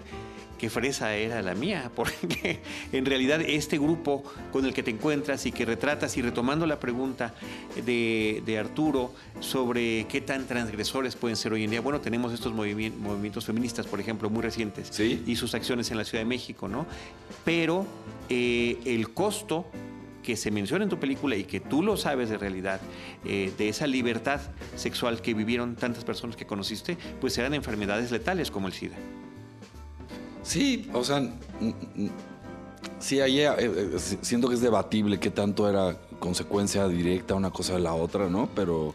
[0.58, 2.60] que fresa era la mía, porque
[2.92, 6.80] en realidad este grupo con el que te encuentras y que retratas y retomando la
[6.80, 7.34] pregunta
[7.86, 12.52] de, de Arturo sobre qué tan transgresores pueden ser hoy en día, bueno, tenemos estos
[12.52, 15.22] movimientos, movimientos feministas, por ejemplo, muy recientes, ¿Sí?
[15.26, 16.86] y sus acciones en la Ciudad de México, ¿no?
[17.44, 17.86] Pero
[18.28, 19.66] eh, el costo
[20.22, 22.80] que se menciona en tu película y que tú lo sabes de realidad,
[23.24, 24.40] eh, de esa libertad
[24.76, 28.96] sexual que vivieron tantas personas que conociste, pues eran enfermedades letales como el SIDA.
[30.42, 31.22] Sí, o sea,
[32.98, 37.74] sí, ahí eh, eh, siento que es debatible qué tanto era consecuencia directa una cosa
[37.74, 38.48] de la otra, ¿no?
[38.54, 38.94] Pero,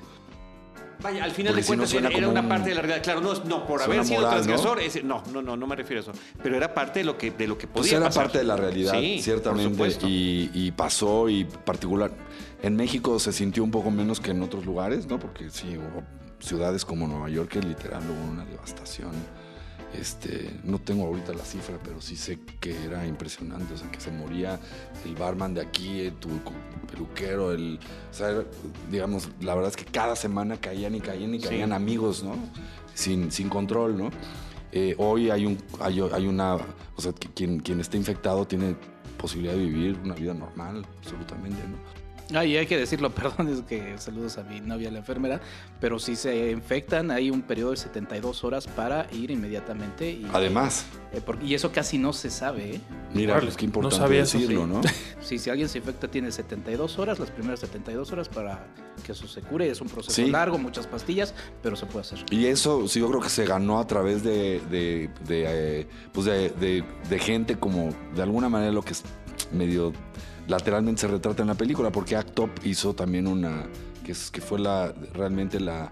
[1.04, 3.04] Vaya, al final de no cuentas era, una un- parte de la realidad.
[3.04, 4.44] Claro, no, no por haber sido moral, ¿no?
[4.46, 4.80] transgresor.
[4.80, 5.22] ese- ¿no?
[5.34, 6.12] no, no, no me refiero a eso.
[6.42, 8.24] Pero era parte de lo que, de lo que podía Pues era pasar.
[8.24, 12.12] parte de la realidad, Sí, ciertamente, y, y pasó y particular.
[12.62, 15.20] En México se sintió un poco menos que en otros lugares, ¿no?
[15.20, 16.04] Porque sí, hubo
[16.40, 19.12] ciudades como Nueva York que literal hubo una devastación.
[20.00, 24.00] Este, no tengo ahorita la cifra, pero sí sé que era impresionante, o sea, que
[24.00, 24.60] se moría
[25.06, 26.30] el barman de aquí, eh, tu
[26.92, 27.80] peluquero, el,
[28.10, 28.44] o sea,
[28.90, 31.48] digamos, la verdad es que cada semana caían y caían y Sí.
[31.48, 32.36] caían amigos, ¿no?
[32.96, 34.10] Sin, sin control, ¿no?
[34.72, 36.56] Eh, hoy hay, un, hay, hay una,
[36.96, 38.76] o sea, quien, quien esté infectado tiene
[39.18, 41.78] posibilidad de vivir una vida normal, absolutamente, ¿no?
[42.34, 45.42] Ah, y hay que decirlo, perdón, es que saludos a mi novia, la enfermera,
[45.80, 50.10] pero si se infectan hay un periodo de 72 horas para ir inmediatamente.
[50.12, 52.82] Y, Además, eh, y eso casi no se sabe, ¿eh?
[53.14, 54.72] mira, qué no importante sabía decirlo, sí.
[54.72, 54.82] ¿no?
[55.24, 58.68] Sí, si alguien se infecta tiene 72 horas, las primeras 72 horas para
[59.06, 59.70] que eso se cure.
[59.70, 60.30] Es un proceso Sí.
[60.30, 62.20] largo, muchas pastillas, pero se puede hacer.
[62.30, 65.46] Y eso sí yo creo que se ganó a través de, de, de,
[65.82, 69.04] eh, pues de, de- de gente como de alguna manera lo que es
[69.54, 69.94] medio
[70.48, 73.68] lateralmente se retrata en la película, porque Act Up hizo también una,
[74.04, 75.92] que, fue la, realmente la,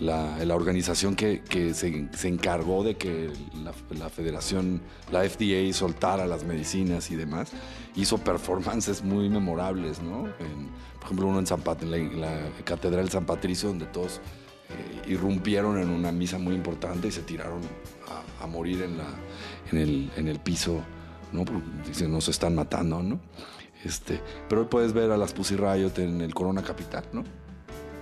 [0.00, 3.30] la, organización que, que se, se encargó de que
[3.62, 7.52] la, la federación, la FDA soltara las medicinas y demás,
[7.94, 10.22] hizo performances muy memorables, ¿no?
[10.22, 14.20] Por ejemplo, uno en, San Pat- en la, Catedral de San Patricio, donde todos
[14.70, 17.60] eh, irrumpieron en una misa muy importante y se tiraron
[18.40, 19.04] a, morir en, la,
[19.70, 20.80] en, el, en el piso,
[21.32, 21.44] ¿no?
[21.86, 23.20] Dicen, nos están matando, ¿no?
[23.84, 27.24] Este, pero hoy puedes ver a las Pussy Riot en el Corona Capital, ¿no?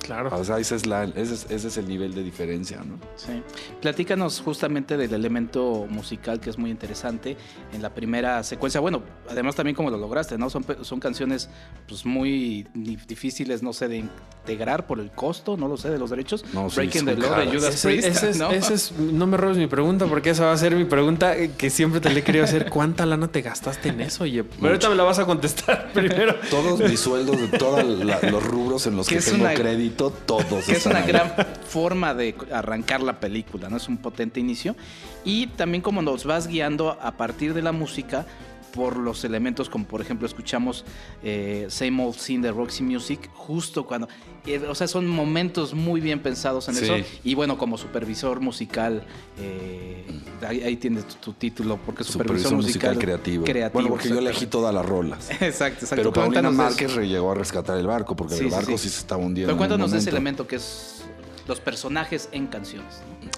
[0.02, 0.30] Claro.
[0.34, 2.98] O sea, ese es, la, ese, es, ese es el nivel de diferencia, ¿no?
[3.16, 3.42] Sí.
[3.80, 7.36] Platícanos justamente del elemento musical que es muy interesante
[7.72, 8.80] en la primera secuencia.
[8.80, 10.50] Bueno, además también como lo lograste, ¿no?
[10.50, 11.48] Son, son canciones
[11.88, 15.98] pues muy di- difíciles, no sé, de integrar por el costo, no lo sé, de
[15.98, 16.44] los derechos.
[16.52, 17.46] No, sí, Breaking the Law de.
[17.46, 18.50] Judas Ese, Priest, ese es, ¿no?
[18.50, 21.52] ese es- no me robes mi pregunta porque esa va a ser mi pregunta eh,
[21.56, 22.68] que siempre te le he querido hacer.
[22.70, 24.24] ¿Cuánta lana te gastaste en eso?
[24.24, 26.34] Oye, pero ahorita me la vas a contestar primero.
[26.50, 29.54] Todos mis sueldos de todos los rubros en los Que tengo una-
[29.90, 30.64] todos.
[30.64, 31.32] que es una gran
[31.66, 33.76] forma de arrancar la película, ¿no?
[33.76, 34.76] Es un potente inicio.
[35.24, 38.26] Y también como nos vas guiando a partir de la música
[38.72, 40.84] por los elementos como por ejemplo escuchamos
[41.22, 44.08] eh, Same Old Scene de Roxy Music justo cuando
[44.46, 46.84] eh, o sea son momentos muy bien pensados en Sí.
[46.84, 49.04] eso y bueno como supervisor musical
[49.38, 50.04] eh,
[50.46, 53.44] ahí, ahí tienes tu, tu título porque supervisor, Supervisor musical, creativo.
[53.44, 55.30] creativo Bueno, porque yo elegí todas las rolas.
[55.40, 55.96] exacto, exacto.
[55.96, 56.50] Pero Paulina.
[56.50, 58.78] Márquez llegó a rescatar el barco, porque Sí, el barco sí.
[58.78, 59.48] sí, se estaba hundiendo.
[59.48, 61.02] pero cuéntanos de ese elemento que es
[61.48, 63.30] los personajes en canciones ¿no?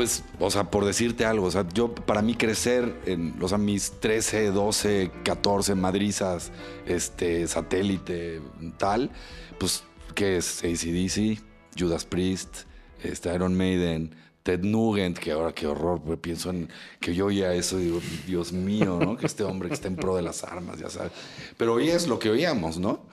[0.00, 3.58] Pues, o sea, por decirte algo, o sea, yo, para mí crecer, en, o sea,
[3.58, 6.52] mis 13, 12, 14 madrizas,
[6.86, 8.40] este, satélite,
[8.78, 9.10] tal,
[9.58, 9.84] pues,
[10.14, 10.64] ¿qué es?
[10.64, 11.42] ACDC,
[11.78, 12.60] Judas Priest,
[13.02, 17.52] este, Iron Maiden, Ted Nugent, que ahora qué horror, pues, pienso en que yo oía
[17.52, 19.18] eso digo, Dios mío, ¿no?
[19.18, 21.12] Que este hombre que está en pro de las armas, ya sabes.
[21.58, 23.04] Pero hoy es lo que oíamos, ¿no?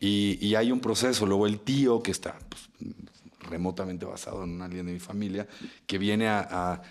[0.00, 2.68] Y, y hay un proceso, luego el tío que está pues,
[3.46, 5.46] remotamente basado en alguien de mi familia,
[5.86, 6.82] que viene a,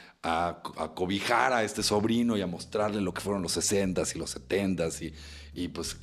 [0.95, 5.13] cobijar a este sobrino y a mostrarle lo que fueron los 60s y los 70s.
[5.53, 5.97] Y, y pues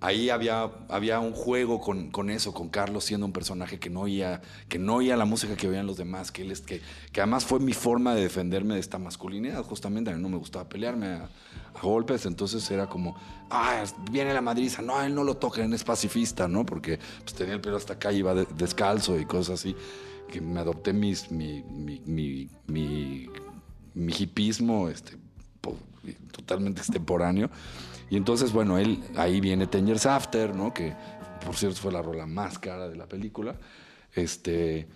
[0.00, 4.02] ahí había, había un juego con, con eso, con Carlos siendo un personaje que no
[4.02, 6.80] oía, que no la música que oían los demás, que, él es, que,
[7.12, 9.62] que además fue mi forma de defenderme de esta masculinidad.
[9.64, 11.18] Justamente a mí no me gustaba pelearme
[11.74, 13.16] a golpes, entonces era como,
[13.50, 16.64] ah, viene la madriza, no, él no lo toca, él es pacifista, ¿no?
[16.64, 19.76] Porque pues, tenía el pelo hasta acá, iba de- descalzo y cosas así,
[20.30, 22.48] que me adopté mis, mi, mi, mi,
[23.94, 25.16] mi, hipismo este,
[26.32, 27.50] totalmente extemporáneo.
[28.10, 30.72] Y entonces, bueno, él, ahí viene Ten Years After, ¿no?
[30.72, 30.94] Que
[31.44, 33.56] por cierto fue la rola más cara de la película.
[34.14, 34.88] Este,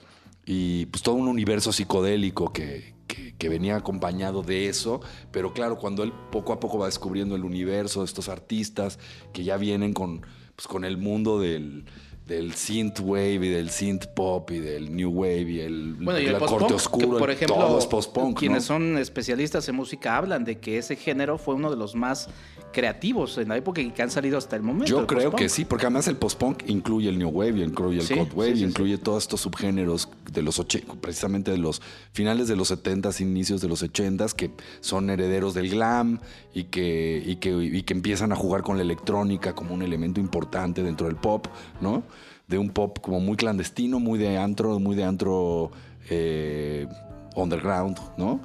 [0.45, 5.77] y pues todo un universo psicodélico que, que- que venía acompañado de eso, pero claro,
[5.79, 8.99] cuando él poco a poco va descubriendo el universo de estos artistas
[9.33, 10.23] que ya vienen con,
[10.57, 11.85] pues, con el mundo del,
[12.27, 16.27] del synth wave y del synth pop y del new wave y el, Bueno, y
[16.27, 18.67] el la post-punk, corte que, oscuro, por ejemplo, todo es post-punk, quienes ¿no?
[18.79, 22.29] son especialistas en música hablan de que ese género fue uno de los más
[22.73, 24.87] creativos en la época y que han salido hasta el momento.
[24.87, 28.15] Yo creo que sí, porque además el post-punk incluye el new wave, incluye el Sí,
[28.15, 31.81] cold wave, sí, sí, incluye todos estos subgéneros de los oche- precisamente de los
[32.13, 36.21] finales de los 70s, inicios de los 80s, que son herederos del glam
[36.55, 40.19] y que, y que, y que empiezan a jugar con la electrónica como un elemento
[40.21, 41.47] importante dentro del pop,
[41.81, 42.03] ¿no?
[42.49, 45.71] De un pop como muy clandestino, muy de antro, muy de antro
[46.11, 46.87] eh,
[47.35, 48.41] underground, ¿no?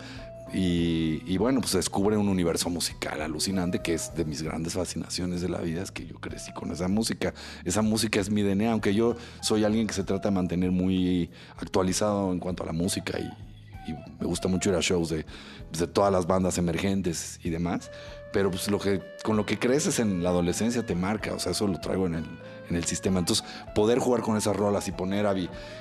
[0.54, 5.42] Y, y bueno, pues descubre un universo musical alucinante que es de mis grandes fascinaciones
[5.42, 7.34] de la vida, es que yo crecí con esa música.
[7.66, 11.30] Esa música es mi DNA, aunque yo soy alguien que se trata de mantener muy
[11.58, 15.26] actualizado en cuanto a la música y, y me gusta mucho ir a shows de,
[15.78, 17.92] de todas las bandas emergentes y demás.
[18.32, 21.54] Pero pues lo que, con lo que creces en la adolescencia te marca, o sea,
[21.54, 22.26] eso lo traigo en el,
[22.70, 23.20] en el sistema.
[23.20, 25.36] Entonces, poder jugar con esas rolas y poner a,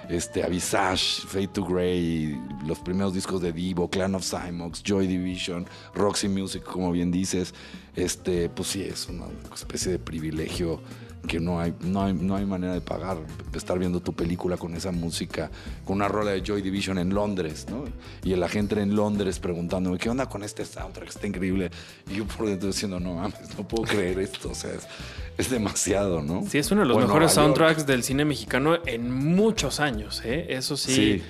[0.08, 5.06] este, a Visage, Fade to Grey, los primeros discos de Divo, Clan of Cymox, Joy
[5.06, 7.54] Division, Roxy Music, como bien dices,
[7.94, 10.80] este, pues sí, es una especie de privilegio
[11.26, 13.18] que no hay, no hay, no hay manera de pagar,
[13.54, 15.50] estar viendo tu película con esa música,
[15.84, 17.84] con una rola de Joy Division en Londres, ¿no?
[18.24, 21.08] Y la gente en Londres preguntándome, ¿qué onda con este soundtrack?
[21.08, 21.70] Está increíble.
[22.10, 24.86] Y yo por dentro diciendo, no mames, no puedo creer esto, o sea, es,
[25.38, 26.44] es demasiado, ¿no?
[26.48, 30.46] Sí, es uno de los mejores soundtracks del cine mexicano en muchos años, ¿eh?
[30.50, 31.22] Eso sí, Sí.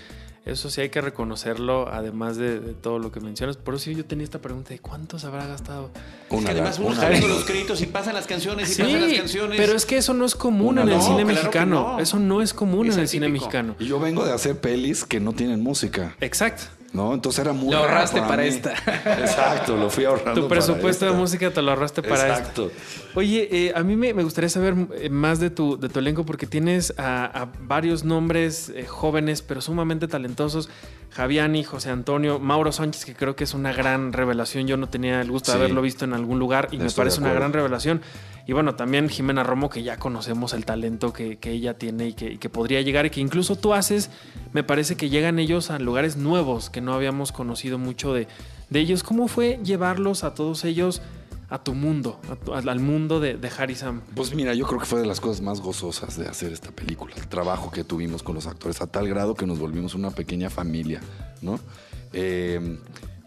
[0.46, 3.56] Eso sí hay que reconocerlo, además de, de todo lo que mencionas.
[3.56, 5.90] Por eso yo tenía esta pregunta de cuántos habrá gastado.
[6.30, 6.94] Es que además uno
[7.28, 9.56] los créditos y pasan las canciones y Sí, pasan las canciones.
[9.58, 11.82] pero es que eso no es común Una en el no, cine claro mexicano.
[11.94, 11.98] no.
[11.98, 13.74] Eso no es común Es en el cine mexicano.
[13.80, 16.64] Y yo vengo de hacer pelis que no tienen música, Exacto.
[16.92, 17.14] ¿No?
[17.14, 18.72] Entonces era muy Lo ahorraste para esta.
[19.18, 22.28] Exacto, lo fui ahorrando Tu para presupuesto de música te lo ahorraste para.
[22.28, 22.70] Exacto.
[23.14, 26.24] Oye, eh, a mí me, me gustaría saber eh, más de tu, de tu elenco
[26.24, 30.68] porque tienes a, a varios nombres eh, jóvenes pero sumamente talentosos.
[31.16, 34.66] Javiani, José Antonio, Mauro Sánchez, que creo que es una gran revelación.
[34.66, 37.20] Yo no tenía el gusto de haberlo visto en algún lugar y me Estoy parece
[37.20, 38.02] una gran revelación.
[38.46, 42.12] Y bueno, también Jimena Romo, que ya conocemos el talento que, que ella tiene y
[42.12, 44.10] que, y que podría llegar y que incluso tú haces,
[44.52, 48.28] me parece que llegan ellos a lugares nuevos que no habíamos conocido mucho de,
[48.68, 49.02] de ellos.
[49.02, 51.00] ¿Cómo fue llevarlos a todos ellos
[51.48, 52.20] a tu mundo,
[52.52, 54.00] al mundo de, de Harry Sam?
[54.14, 57.14] Pues mira, yo creo que fue de las cosas más gozosas de hacer esta película.
[57.16, 60.50] El trabajo que tuvimos con los actores a tal grado que nos volvimos una pequeña
[60.50, 61.00] familia,
[61.42, 61.60] ¿no?
[62.12, 62.78] Eh,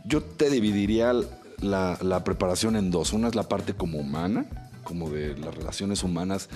[0.05, 1.13] yo te dividiría
[1.61, 3.13] la, preparación en dos.
[3.13, 4.45] Una es la parte como humana,
[4.83, 6.49] como de las relaciones humanas,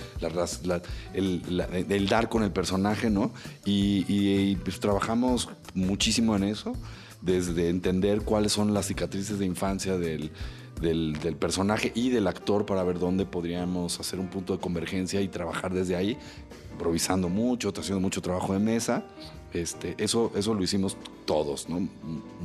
[1.14, 3.32] el, dar con el personaje, ¿no?
[3.64, 6.72] Y, y- y, pues trabajamos muchísimo en eso,
[7.20, 10.30] desde entender cuáles son las cicatrices de infancia del,
[10.84, 15.20] del, del personaje y del actor para ver dónde podríamos hacer un punto de convergencia
[15.20, 16.16] y trabajar desde ahí,
[16.72, 19.04] improvisando mucho, haciendo mucho trabajo de mesa.
[19.52, 21.76] Este, eso, eso lo hicimos todos, ¿no?
[21.76, 21.90] Un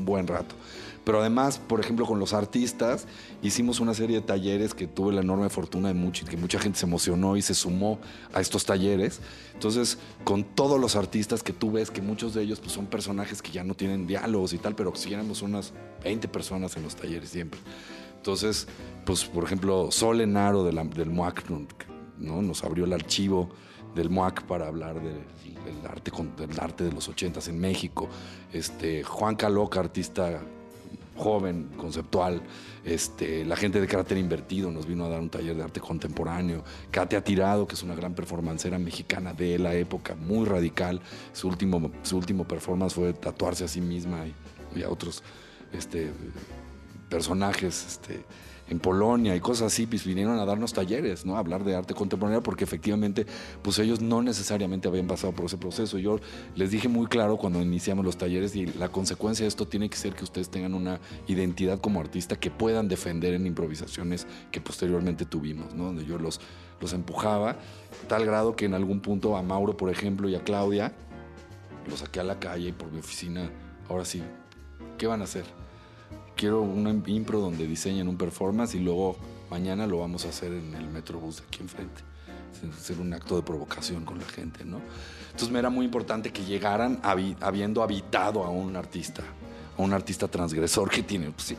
[0.05, 0.55] buen rato.
[1.03, 3.07] Pero además, por ejemplo, con los artistas,
[3.41, 6.77] hicimos una serie de talleres que tuve la enorme fortuna de mucho, que mucha gente
[6.77, 7.99] se emocionó y se sumó
[8.31, 9.19] a estos talleres.
[9.55, 13.41] Entonces, con todos los artistas que tú ves, que muchos de ellos pues, son personajes
[13.41, 15.73] que ya no tienen diálogos y tal, pero si éramos unas
[16.03, 17.59] 20 personas en los talleres siempre.
[18.19, 18.67] Entonces,
[19.05, 21.45] pues, por ejemplo, Sol Enaro del MUAC
[22.19, 22.41] ¿no?
[22.41, 23.49] nos abrió el archivo
[23.95, 25.13] del MUAC para hablar de-
[25.63, 28.09] del, arte, del arte de los ochentas en México.
[28.51, 30.41] Este, Juan Caloca, artista
[31.15, 32.41] joven, conceptual,
[32.85, 36.63] este, la gente de carácter invertido nos vino a dar un taller de arte contemporáneo,
[36.91, 41.01] Katia Tirado, que es una gran performancera mexicana de la época, muy radical,
[41.33, 45.21] su último, su último performance fue tatuarse a sí misma y, y a otros
[45.73, 46.11] este,
[47.09, 48.23] personajes este,
[48.69, 51.35] en Polonia y cosas así, pues vinieron a darnos talleres, ¿no?
[51.35, 53.25] A hablar de arte contemporáneo porque efectivamente,
[53.63, 55.97] pues ellos no necesariamente habían pasado por ese proceso.
[55.97, 56.19] Yo
[56.55, 59.97] les dije muy claro cuando iniciamos los talleres y la consecuencia de esto tiene que
[59.97, 65.25] ser que ustedes tengan una identidad como artista que puedan defender en improvisaciones que posteriormente
[65.25, 65.85] tuvimos, ¿no?
[65.85, 66.39] Donde yo los,
[66.79, 67.57] los empujaba,
[68.07, 70.93] tal grado que en algún punto a Mauro, por ejemplo, y a Claudia,
[71.89, 73.49] los saqué a la calle y por mi oficina,
[73.89, 74.21] ahora sí,
[74.99, 75.45] ¿qué van a hacer?
[76.39, 79.17] Quiero una impro donde diseñen un performance y luego
[79.51, 82.01] mañana lo vamos a hacer en el Metrobús de aquí enfrente.
[82.77, 84.79] Hacer un acto de provocación con la gente, ¿no?
[85.25, 89.21] Entonces me era muy importante que llegaran habi- habiendo habitado a un artista,
[89.77, 91.55] a un artista transgresor que tiene pues,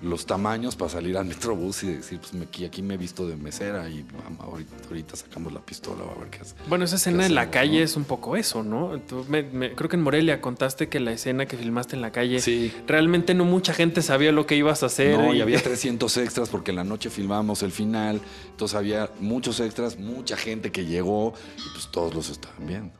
[0.00, 3.34] los tamaños para salir al Metrobús y decir, pues aquí, aquí me he visto de
[3.36, 4.04] mesera y
[4.38, 6.54] ahorita, ahorita sacamos la pistola a ver qué hace.
[6.68, 7.84] Bueno, esa escena en la hacemos, calle no?
[7.84, 8.98] es un poco eso, ¿no?
[9.00, 12.12] Tú me- me- creo que en Morelia contaste que la escena que filmaste en la
[12.12, 12.72] calle, Sí.
[12.86, 15.18] realmente no mucha gente sabía lo que ibas a hacer.
[15.18, 18.20] No, y había 300 extras porque en la noche filmamos el final.
[18.50, 22.92] Entonces había muchos extras, mucha gente que llegó y pues todos los estaban viendo.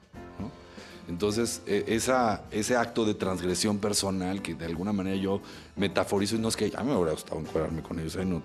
[1.09, 5.41] Entonces, eh, esa, ese acto de transgresión personal que de alguna manera yo
[5.77, 8.25] metaforizo, y no es que a mí me hubiera gustado encuadrarme con ellos, ¿eh?
[8.27, 8.43] No,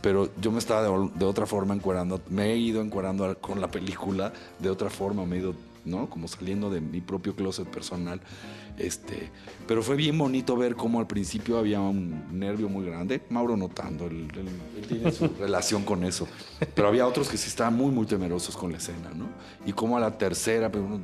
[0.00, 3.60] pero yo me estaba de, de otra forma encuadrando, me he ido encuadrando a- con
[3.60, 6.08] la película de otra forma, me he ido, ¿no?
[6.08, 8.20] Como saliendo de mi propio closet personal.
[8.78, 9.30] Este,
[9.66, 13.20] pero fue bien bonito ver cómo al principio había un nervio muy grande.
[13.28, 14.48] Mauro notando, él, él-
[14.80, 16.26] él tiene su relación con eso.
[16.74, 19.26] Pero había otros que sí estaban muy, muy temerosos con la escena, ¿no?
[19.66, 21.00] Y como a la tercera, pero uno,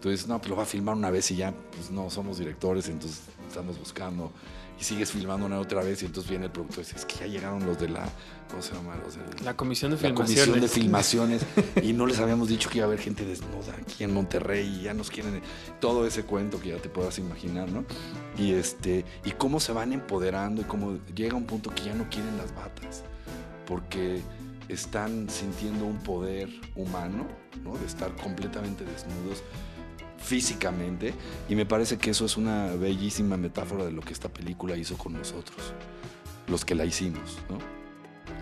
[0.00, 2.38] tú dices, no, pues lo va a filmar una vez y ya, pues no, somos
[2.38, 4.32] directores, entonces estamos buscando.
[4.80, 7.16] y sigues filmando una otra vez y entonces viene el productor y dice, es que
[7.16, 8.08] ya llegaron los de la,
[8.48, 8.96] ¿cómo se llama?
[9.04, 10.46] Los de La comisión de la filmaciones.
[10.46, 11.42] comisión de filmaciones
[11.82, 14.82] y no les habíamos dicho que iba a haber gente desnuda aquí en Monterrey y
[14.84, 15.42] ya nos quieren
[15.80, 17.84] todo ese cuento que ya te puedas imaginar, ¿no?
[18.38, 22.08] Y este y cómo se van empoderando y cómo llega un punto que ya no
[22.08, 23.02] quieren las batas
[23.66, 24.22] porque
[24.68, 27.26] están sintiendo un poder humano,
[27.62, 27.76] ¿no?
[27.76, 29.42] De estar completamente desnudos
[30.20, 31.14] físicamente
[31.48, 34.96] y me parece que eso es una bellísima metáfora de lo que esta película hizo
[34.96, 35.72] con nosotros,
[36.48, 37.58] los que la hicimos, ¿no?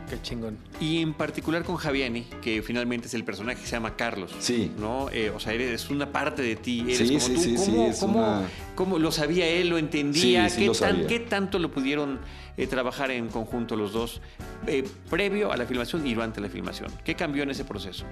[0.09, 0.57] Qué chingón.
[0.81, 4.35] Y en particular con Javiani, que finalmente es el personaje que se llama Carlos.
[4.39, 4.73] Sí.
[4.79, 5.11] ¿No?
[5.11, 6.81] Eh, o sea, eres una parte de ti.
[6.81, 7.41] Eres Sí, como sí, tú.
[7.43, 9.69] sí, sí, ¿Cómo, es cómo- una- cómo lo sabía él?
[9.69, 10.49] ¿Lo entendía?
[10.49, 11.07] Sí, sí ¿Qué, lo tan- sabía.
[11.09, 12.21] qué tanto lo pudieron
[12.57, 14.23] eh, trabajar en conjunto los dos
[14.67, 16.91] eh, previo a la filmación y durante la filmación?
[17.05, 18.07] ¿Qué cambió en ese proceso?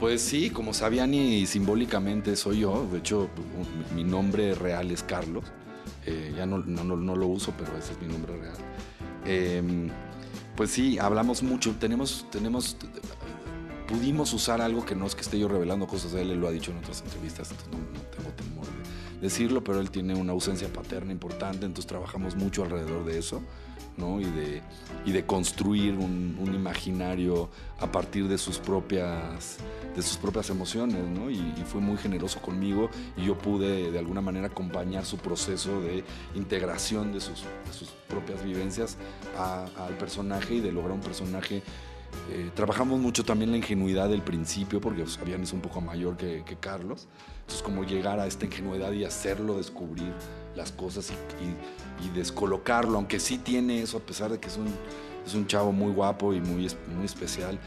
[0.00, 3.30] Pues sí, como Sabiani simbólicamente soy yo, de hecho
[3.94, 5.44] mi nombre real es Carlos,
[6.06, 8.56] Eh, ya no, lo uso, pero ese es mi nombre real.
[9.24, 9.90] Eh,
[10.54, 12.76] pues sí, hablamos mucho, tenemos, tenemos,
[13.88, 16.70] pudimos usar algo que no es que esté yo revelando cosas él lo ha dicho
[16.72, 20.70] en otras entrevistas, entonces no, no tengo temor de decirlo, pero él tiene una ausencia
[20.70, 23.42] paterna importante, entonces trabajamos mucho alrededor de eso.
[23.96, 24.20] ¿No?
[24.20, 24.62] Y, de,
[25.04, 27.48] y de construir un, un imaginario
[27.80, 29.58] a partir de sus propias,
[29.94, 31.06] de sus propias emociones.
[31.08, 31.30] ¿no?
[31.30, 35.80] Y, y fue muy generoso conmigo y yo pude de alguna manera acompañar su proceso
[35.80, 36.04] de
[36.34, 38.96] integración de sus, de sus propias vivencias
[39.36, 41.62] al personaje y de lograr un personaje.
[42.30, 46.42] eh, trabajamos mucho también la ingenuidad del principio, porque Fabián es un poco mayor que,
[46.44, 47.08] que Carlos.
[47.40, 50.12] Entonces, como llegar a esta ingenuidad y hacerlo descubrir
[50.56, 54.68] las cosas y, descolocarlo, aunque sí tiene eso, a pesar de que es un,
[55.26, 57.58] es un chavo muy guapo y muy, muy especial,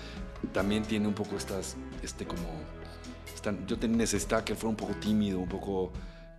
[0.53, 2.43] también tiene un poco estas, este como,
[3.33, 5.91] esta- yo necesitaba que fuera un poco tímido, un poco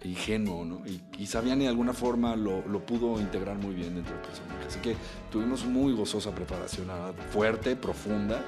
[0.04, 0.86] ingenuo, ¿no?
[0.86, 4.64] Y, y de alguna forma lo, lo pudo integrar muy bien dentro del personaje.
[4.66, 4.94] Así que
[5.30, 6.88] tuvimos muy gozosa preparación,
[7.30, 8.44] fuerte, profunda,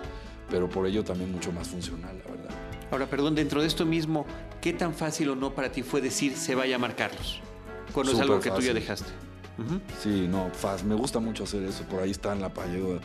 [0.49, 2.51] pero por ello también mucho más funcional, la verdad.
[2.91, 4.27] Ahora, perdón, dentro de esto mismo,
[4.61, 7.41] ¿qué tan fácil o no para ti fue decir se va a llamar Carlos?
[7.93, 9.09] Cuando es Súper algo que tú ya dejaste.
[10.03, 11.85] Sí, no, faz, me gusta mucho hacer eso.
[11.85, 12.99] Por ahí está en el apellido.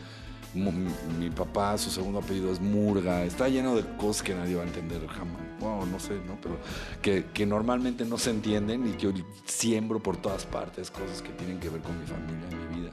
[0.54, 0.72] Mi,
[1.20, 3.26] mi papá, su segundo apellido es Murga.
[3.26, 5.42] Está lleno de cosas que nadie va a entender jamás.
[5.60, 6.38] Wow, no sé, ¿no?
[6.42, 6.58] Pero
[7.02, 11.30] que, que normalmente no se entienden y que yo siembro por todas partes cosas que
[11.34, 12.92] tienen que ver con mi familia, mi vida,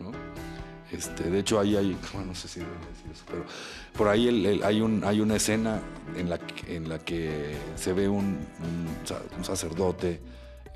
[0.00, 0.10] ¿no?
[0.90, 3.44] Este, de hecho, ahí hay, bueno, no sé si debo decir eso, pero
[3.96, 5.80] por ahí el- el- hay, un, hay una escena
[6.16, 8.38] en la, que- en la que se ve un,
[9.38, 10.20] un sacerdote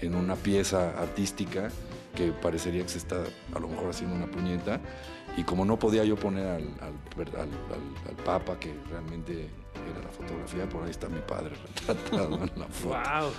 [0.00, 1.70] en una pieza artística
[2.14, 3.22] que parecería que se está
[3.54, 4.80] a lo mejor haciendo una puñeta.
[5.36, 6.68] Y como no podía yo poner al,
[7.16, 11.54] al, Papa, que realmente era la fotografía, por ahí está mi padre
[11.86, 12.98] retratado en la foto.
[12.98, 13.30] ¡Wow!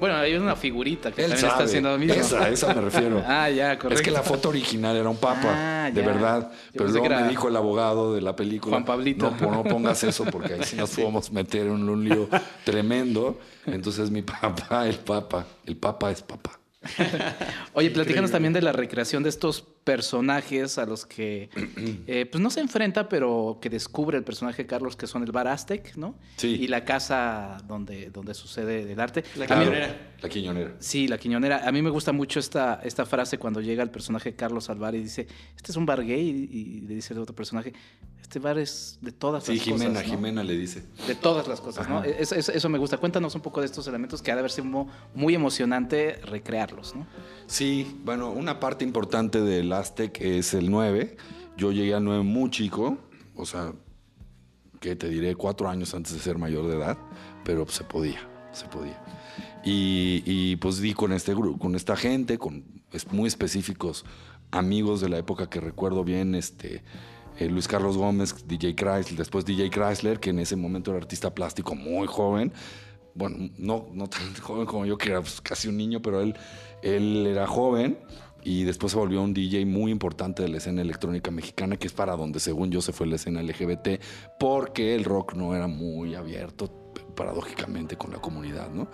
[0.00, 2.14] Bueno, hay una figurita que Él también está haciendo lo mismo.
[2.14, 3.22] Esa, esa me refiero.
[3.28, 3.94] Ah, ya, correcto.
[4.00, 6.06] Es que la foto original era un papa, Ah, de ya.
[6.06, 6.50] verdad.
[6.50, 8.72] Yo Pero luego me dijo el abogado de la película.
[8.72, 9.32] Juan Pablito.
[9.40, 12.28] No, no pongas eso porque ahí sí nos podemos meter en un lío
[12.64, 13.38] tremendo.
[13.66, 16.59] Entonces mi papá, el papa, el papa es papá.
[17.74, 21.50] Oye, platícanos también de la recreación de estos personajes a los que
[22.06, 25.32] eh, pues no se enfrenta, pero que descubre el personaje de Carlos, que son el
[25.32, 26.18] bar Aztec, ¿no?
[26.36, 26.56] Sí.
[26.60, 29.24] Y la casa donde, donde sucede el arte.
[29.36, 30.10] La También- Quiñonera.
[30.22, 30.74] La quiñonera.
[30.78, 31.66] Sí, la quiñonera.
[31.66, 34.94] A mí me gusta mucho esta, esta frase cuando llega el personaje Carlos al bar
[34.94, 37.72] y dice, este es un bar gay, y, y le dice el otro personaje,
[38.30, 40.06] este bar es de todas Sí, las Jimena, cosas.
[40.06, 40.14] ¿no?
[40.14, 40.84] Jimena le dice.
[41.08, 41.98] De todas las cosas, ¿no?
[41.98, 42.06] Ajá.
[42.06, 42.96] Eso, eso- eso me gusta.
[42.96, 46.94] Cuéntanos un poco de estos elementos que ha de haber sido mu- muy emocionante recrearlos,
[46.94, 47.08] ¿no?
[47.48, 51.16] Sí, bueno, una parte importante del Aztec es el 9.
[51.56, 52.98] Yo llegué al 9 muy chico,
[53.34, 53.72] o sea,
[54.78, 56.98] que te diré cuatro años antes de ser mayor de edad,
[57.44, 58.20] pero se podía,
[58.52, 59.02] se podía.
[59.64, 62.64] Y, y, pues di con este grupo, con esta gente, con
[63.10, 64.04] muy específicos
[64.52, 66.82] amigos de la época que recuerdo bien, este
[67.40, 71.34] eh, Luis Carlos Gómez, DJ Chrysler, después DJ Chrysler, que en ese momento era artista
[71.34, 72.52] plástico muy joven,
[73.14, 76.36] bueno, no, no tan joven como yo, que era pues, casi un niño, pero él,
[76.82, 77.98] él era joven
[78.42, 81.92] y después se volvió un DJ muy importante de la escena electrónica mexicana, que es
[81.92, 84.00] para donde, según yo, se fue la escena LGBT,
[84.38, 86.70] porque el rock no era muy abierto,
[87.16, 88.88] paradójicamente, con la comunidad, ¿no?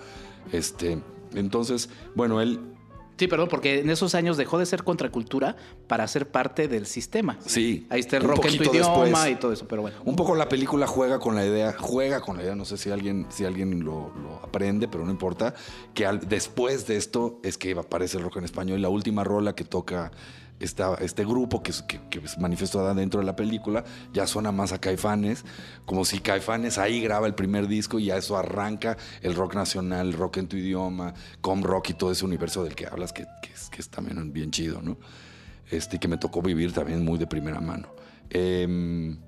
[0.53, 0.99] Este,
[1.35, 2.76] entonces, bueno, él
[3.18, 7.38] Sí, perdón, porque en esos años dejó de ser contracultura para ser parte del sistema.
[7.46, 9.29] Sí, Ahí está el rock en tu idioma después.
[9.31, 9.96] y todo eso, pero bueno.
[10.05, 12.90] Un poco la película juega con la idea, juega con la idea, no sé si
[12.90, 15.55] alguien, si alguien lo, lo aprende, pero no importa,
[15.94, 19.25] que al- después de esto es que aparece el rock en español y la última
[19.25, 20.12] rola que toca
[20.61, 24.73] esta- este grupo que, que, que se manifestó dentro de la película, ya suena más
[24.73, 25.44] a Caifanes,
[25.85, 30.13] como si Caifanes ahí graba el primer disco y ya eso arranca el rock nacional,
[30.13, 33.27] rock en tu idioma, com rock y todo ese universo del que hablas, que,
[33.79, 34.96] es, también bien chido, ¿no?
[35.71, 37.88] Este, que me tocó vivir también muy de primera mano.
[38.31, 39.19] Em,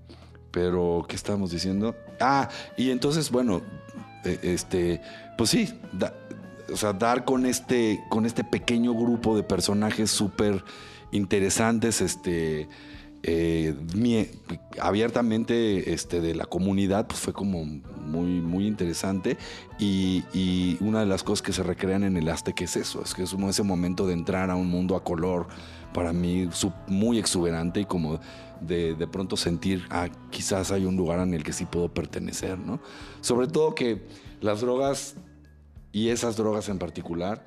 [0.51, 1.95] pero, ¿qué estábamos diciendo?
[2.21, 3.61] Ah, y entonces, bueno,
[4.25, 5.01] eh, este,
[5.37, 5.75] pues sí,
[6.73, 10.65] o sea, dar con este, con este pequeño grupo de personajes súper
[11.13, 12.69] interesantes, este,
[13.23, 13.75] eh,
[14.81, 19.37] abiertamente este, de la comunidad, pues fue como muy, muy interesante.
[19.79, 23.15] Y, y una de las cosas que se recrean en el Azteca es eso, es
[23.15, 25.49] que es ese momento de entrar a un mundo a color,
[25.93, 26.49] para mí
[26.87, 28.21] muy exuberante y como
[28.61, 32.59] de, de pronto sentir, ah, quizás hay un lugar en el que sí puedo pertenecer,
[32.59, 32.81] ¿no?
[33.21, 34.03] Sobre todo que
[34.41, 35.17] las drogas,
[35.93, 37.45] y esas drogas en particular,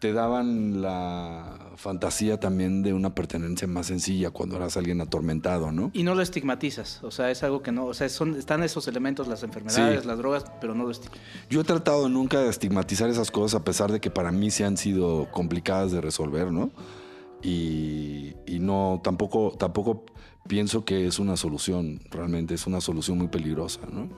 [0.00, 5.90] te daban la fantasía también de una pertenencia más sencilla cuando eras alguien atormentado, ¿no?
[5.94, 8.86] Y no lo estigmatizas, o sea, es algo que no, o sea, son, están esos
[8.86, 10.06] elementos, las enfermedades, Sí.
[10.06, 11.48] las drogas, pero no lo estigmatizas.
[11.48, 14.64] Yo he tratado nunca de estigmatizar esas cosas a pesar de que para mí se
[14.64, 16.70] han sido complicadas de resolver, ¿no?
[17.42, 20.04] Y, y no, tampoco, tampoco
[20.48, 24.08] pienso que es una solución, realmente es una solución muy peligrosa, ¿no?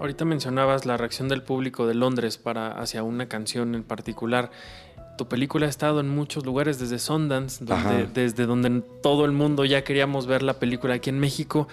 [0.00, 4.50] Ahorita mencionabas la reacción del público de Londres para hacia una canción en particular.
[5.18, 9.64] Tu película ha estado en muchos lugares, desde Sundance, donde- desde donde todo el mundo
[9.66, 11.68] ya queríamos ver la película aquí en México.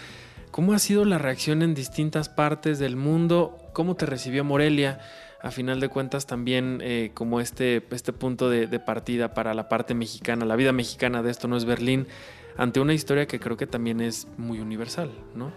[0.52, 3.58] ¿Cómo ha sido la reacción en distintas partes del mundo?
[3.74, 5.00] ¿Cómo te recibió Morelia?
[5.42, 9.70] A final de cuentas también eh, como este, este punto de, de partida para la
[9.70, 12.08] parte mexicana, la vida mexicana de esto no es Berlín,
[12.58, 15.52] ante una historia que creo que también es muy universal, ¿no?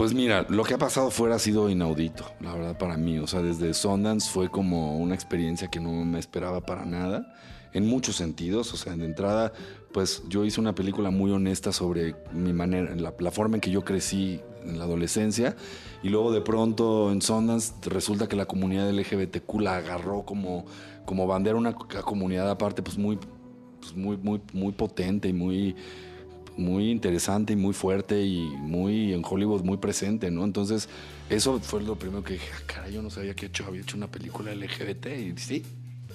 [0.00, 3.18] Pues mira, lo que ha pasado fuera ha sido inaudito, la verdad, para mí.
[3.18, 7.34] O sea, desde Sundance fue como una experiencia que no me esperaba para nada,
[7.74, 8.72] en muchos sentidos.
[8.72, 9.52] O sea, de entrada,
[9.92, 13.70] pues yo hice una película muy honesta sobre mi manera, la, la forma en que
[13.70, 15.54] yo crecí en la adolescencia.
[16.02, 20.64] Y luego de pronto en Sundance resulta que la comunidad LGBTQ la agarró como,
[21.04, 23.18] como bandera, una co- comunidad aparte, pues muy,
[23.78, 25.76] pues muy, muy, muy potente y muy
[26.60, 30.44] muy interesante y muy fuerte y muy en Hollywood muy presente, ¿no?
[30.44, 30.88] Entonces,
[31.28, 33.96] eso fue lo primero que dije, ah, caray, yo no sabía que hecho, había hecho
[33.96, 35.64] una película LGBT y sí,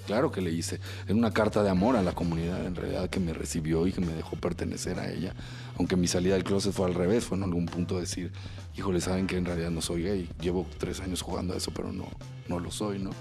[0.05, 0.79] claro que le hice.
[1.05, 4.01] Era una carta de amor a la comunidad en realidad que me recibió y que
[4.01, 5.33] me dejó pertenecer a ella.
[5.77, 8.31] Aunque mi salida del closet fue al revés, fue en algún punto decir,
[8.77, 10.29] híjole, saben que en realidad no soy gay.
[10.39, 12.07] Llevo tres años jugando a eso, pero no,
[12.47, 13.11] no lo soy, ¿no?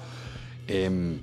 [0.66, 1.18] Em,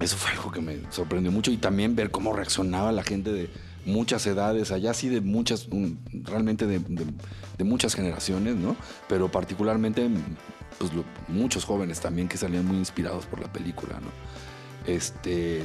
[0.00, 3.50] eso fue algo que me sorprendió mucho y también ver cómo reaccionaba la gente de
[3.88, 5.68] muchas edades, allá sí de muchas,
[6.12, 8.76] realmente de, muchas generaciones, ¿no?
[9.08, 10.08] Pero particularmente,
[10.78, 10.92] pues
[11.26, 14.10] muchos jóvenes también que salían muy inspirados por la película, ¿no?
[14.86, 15.64] Este,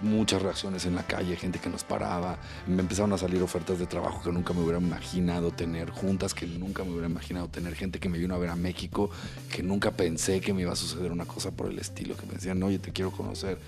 [0.00, 3.86] muchas reacciones en la calle, gente que nos paraba, me empezaron a salir ofertas de
[3.86, 8.00] trabajo que nunca me hubiera imaginado tener, juntas que nunca me hubiera imaginado tener, gente
[8.00, 9.10] que me vino a ver a México,
[9.50, 12.34] que nunca pensé que me iba a suceder una cosa por el estilo, que me
[12.34, 13.58] decían, oye, te quiero conocer,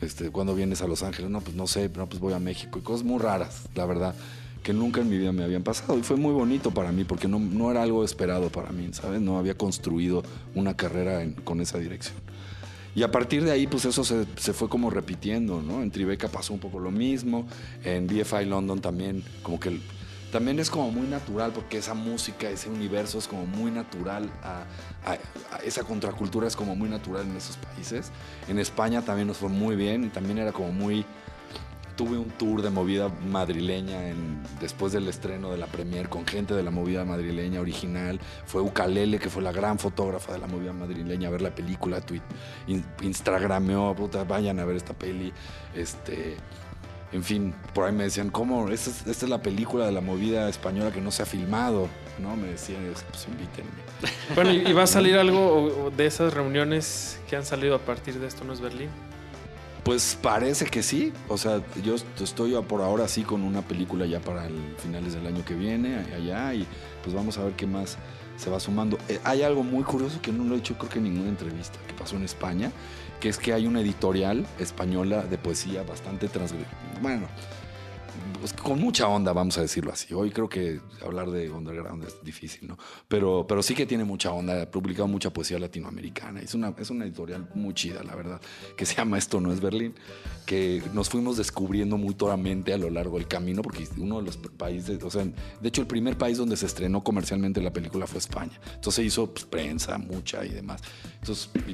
[0.00, 1.30] este, ¿cuándo vienes a Los Ángeles?
[1.30, 4.14] No, pues no sé, no, pues voy a México, y cosas muy raras, la verdad,
[4.62, 7.28] que nunca en mi vida me habían pasado, y fue muy bonito para mí, porque
[7.28, 9.20] no, no era algo esperado para mí, ¿sabes?
[9.20, 10.22] No había construido
[10.54, 12.16] una carrera en- con esa dirección.
[12.94, 15.82] Y a partir de ahí, pues eso se, se fue como repitiendo, ¿no?
[15.82, 17.46] En Tribeca pasó un poco lo mismo,
[17.84, 19.78] en BFI London también, como que
[20.36, 24.64] también es como muy natural, porque esa música, ese universo es como muy natural, a,
[25.10, 25.12] a-
[25.54, 28.10] a- esa contracultura es como muy natural en esos países.
[28.46, 31.06] En España también nos fue muy bien y también era como muy...
[31.96, 36.52] Tuve un tour de movida madrileña en- después del estreno de la premier con gente
[36.52, 38.20] de la movida madrileña original.
[38.44, 42.02] Fue Ucalele, que fue la gran fotógrafa de la movida madrileña, a ver la película,
[42.02, 42.20] tweet,
[42.66, 45.32] in- instagrameó, puta, vayan a ver esta peli.
[45.74, 46.36] Este,
[47.12, 48.68] en fin, por ahí me decían, ¿cómo?
[48.68, 51.88] Esta es, esta es la película de la movida española que no se ha filmado,
[52.18, 52.36] ¿no?
[52.36, 53.70] Me decían, pues invítenme.
[54.34, 58.26] Bueno, ¿y va a salir algo de esas reuniones que han salido a partir de
[58.26, 58.88] esto no es Berlín?
[59.84, 61.12] Pues parece que sí.
[61.28, 65.14] O sea, yo est- estoy por ahora sí con una película ya para el finales
[65.14, 66.66] del año que viene, allá, y
[67.04, 67.96] pues vamos a ver qué más
[68.36, 68.98] se va sumando.
[69.08, 71.78] Eh, hay algo muy curioso que no lo he hecho creo que en ninguna entrevista
[71.86, 72.72] que pasó en España,
[73.26, 76.70] que es que hay una editorial española de poesía bastante transgresora.
[77.02, 77.26] Bueno,
[78.40, 80.14] pues, con mucha onda, vamos a decirlo así.
[80.14, 82.78] Hoy creo que hablar de underground es difícil, ¿no?
[83.08, 84.62] Pero, pero sí que tiene mucha onda.
[84.62, 86.40] Ha publicado mucha poesía latinoamericana.
[86.40, 88.40] Es una, es una editorial muy chida, la verdad,
[88.76, 89.94] que se llama Esto no es Berlín,
[90.44, 95.02] que nos fuimos descubriendo mutuamente a lo largo del camino, porque uno de los países,
[95.02, 98.58] o sea, de hecho el primer país donde se estrenó comercialmente la película fue España.
[98.74, 100.82] Entonces hizo pues, prensa, mucha y demás.
[101.20, 101.64] Entonces pues,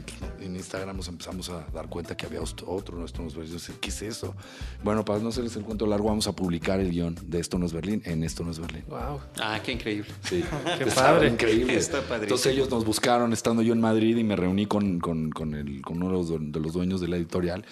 [0.41, 3.77] en Instagram nos empezamos a dar cuenta que había otro, es Berlín.
[3.81, 4.35] ¿Qué es eso?
[4.83, 7.67] Bueno, para no hacerles el cuento largo, vamos a publicar el guion de Esto no
[7.67, 8.85] es Berlín en Esto no es Berlín.
[8.89, 9.21] Wow.
[9.41, 10.11] Ah, qué increíble.
[10.23, 10.45] Sí,
[10.79, 11.29] Qué Estaba padre.
[11.29, 11.75] increíble.
[11.77, 12.23] Está padrísimo.
[12.23, 15.83] Entonces ellos nos buscaron estando yo en Madrid y me reuní con, con, con el,
[15.83, 17.65] con uno de los, dueños de la editorial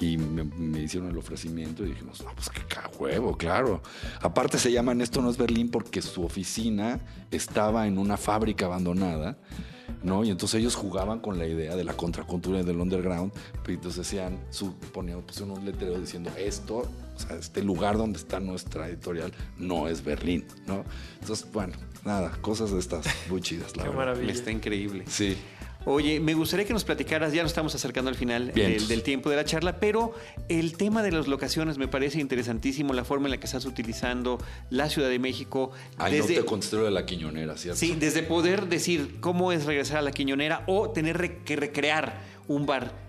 [0.00, 2.62] y me, me hicieron el ofrecimiento y dijimos, no, pues qué
[2.98, 3.82] huevo, claro.
[4.20, 7.00] Aparte se llaman Esto no es Berlín porque su oficina
[7.30, 9.38] estaba en una fábrica abandonada.
[10.02, 10.24] ¿no?
[10.24, 13.32] Y entonces ellos jugaban con la idea de la contracultura del underground,
[13.66, 16.88] y entonces decían, su, ponían, pusieron un letrero diciendo esto,
[17.18, 20.84] o sea, este lugar donde está nuestra editorial no es Berlín, ¿no?
[21.20, 24.04] Entonces, bueno, nada, cosas de estas muy chidas, la Qué verdad.
[24.06, 24.32] maravilla.
[24.32, 25.04] Está increíble.
[25.08, 25.36] Sí.
[25.84, 29.30] Oye, me gustaría que nos platicaras, ya nos estamos acercando al final del, del tiempo
[29.30, 30.12] de la charla, pero
[30.48, 34.38] el tema de las locaciones me parece interesantísimo, la forma en la que estás utilizando
[34.68, 35.70] la Ciudad de México.
[35.96, 37.78] Ay, no te contesté lo de la quiñonera, ¿cierto?
[37.80, 42.20] Sí, desde poder decir cómo es regresar a la Quiñonera o tener re- que recrear
[42.48, 43.07] un bar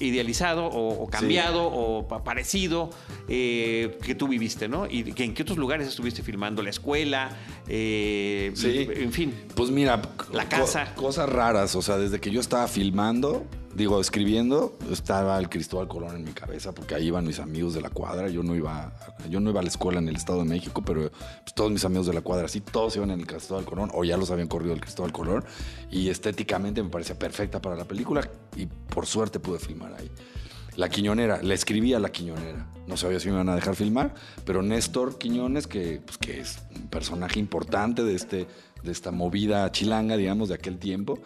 [0.00, 2.90] idealizado o, o cambiado o pa- parecido
[3.28, 4.86] eh, que tú viviste, ¿no?
[4.86, 7.30] Y que en qué otros lugares estuviste filmando, la escuela,
[7.68, 8.88] eh, Sí.
[8.90, 9.34] en fin.
[9.54, 10.00] Pues mira,
[10.32, 10.94] La co- casa.
[10.94, 13.44] cosas raras, o sea, desde que yo estaba filmando,
[13.76, 17.82] digo, escribiendo, estaba el Cristóbal Colón en mi cabeza, porque ahí iban mis amigos de
[17.82, 18.28] la cuadra.
[18.28, 18.96] Yo no iba,
[19.28, 21.84] yo no iba a la escuela en el Estado de México, pero pues, todos mis
[21.84, 24.48] amigos de la cuadra, sí, todos iban en el Cristóbal Colón, o ya los habían
[24.48, 25.44] corrido el Cristóbal Colón,
[25.90, 30.10] y estéticamente me parecía perfecta para la película, y por suerte pude filmar ahí.
[30.76, 32.66] La Quiñonera, le escribí a La Quiñonera.
[32.86, 34.14] No sabía si me iban a dejar filmar,
[34.44, 38.46] pero Néstor Quiñones, que, pues, que es un personaje importante de, este,
[38.82, 41.18] de esta movida chilanga, digamos, de aquel tiempo,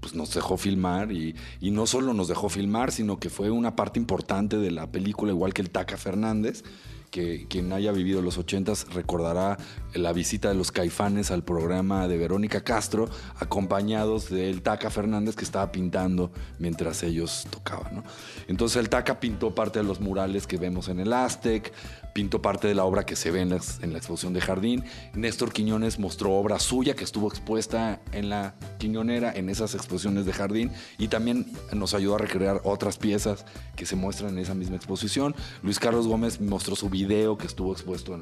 [0.00, 3.76] pues nos dejó filmar y, y no solo nos dejó filmar, sino que fue una
[3.76, 6.62] parte importante de la película, igual que el Taca Fernández,
[7.10, 9.56] que quien haya vivido los ochentas recordará
[9.94, 15.44] la visita de los caifanes al programa de Verónica Castro, acompañados del Taca Fernández que
[15.44, 17.96] estaba pintando mientras ellos tocaban.
[17.96, 18.04] ¿no?
[18.48, 21.72] Entonces el Taca pintó parte de los murales que vemos en el Aztec,
[22.16, 24.82] pintó parte de la obra que se ve en la, exposición de Jardín.
[25.12, 30.32] Néstor Quiñones mostró obra suya que estuvo expuesta en la Quiñonera, en esas exposiciones de
[30.32, 31.44] Jardín, y también
[31.74, 33.44] nos ayudó a recrear otras piezas
[33.76, 35.34] que se muestran en esa misma exposición.
[35.62, 38.18] Luis Carlos Gómez mostró su video que estuvo expuesto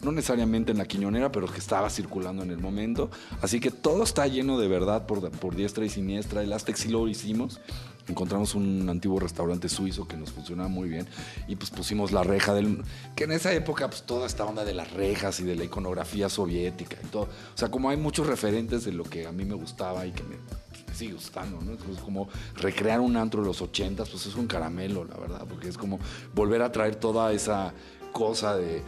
[0.00, 3.10] no necesariamente en la Quiñonera, pero que estaba circulando en el momento.
[3.42, 6.44] Así que todo está lleno de verdad por, por diestra y siniestra.
[6.44, 7.60] El Aztec sí lo hicimos.
[8.08, 11.06] Encontramos un antiguo restaurante suizo que nos funcionaba muy bien
[11.46, 12.82] y pues pusimos la reja del...
[13.14, 16.28] Que en esa época pues toda esta onda de las rejas y de la iconografía
[16.28, 17.24] soviética y todo.
[17.24, 20.22] O sea, como hay muchos referentes de lo que a mí me gustaba y que
[20.22, 20.36] me,
[20.70, 21.72] pues, me sigue gustando, ¿no?
[21.72, 25.68] Entonces como recrear un antro de los ochentas pues es un caramelo, la verdad, porque
[25.68, 25.98] es como
[26.34, 27.72] volver a traer toda esa
[28.12, 28.82] cosa de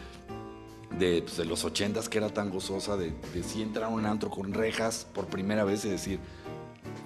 [0.98, 4.06] de, pues, de los ochentas que era tan gozosa de, de sí entrar a un
[4.06, 6.18] antro con rejas por primera vez y decir,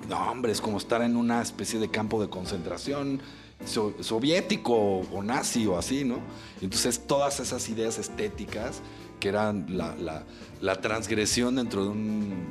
[0.08, 3.20] no hombre, es como estar en una especie de campo de concentración
[3.64, 6.18] so- soviético o nazi o así, ¿no?
[6.60, 8.82] Entonces todas esas ideas estéticas
[9.20, 11.94] que eran la, transgresión dentro de,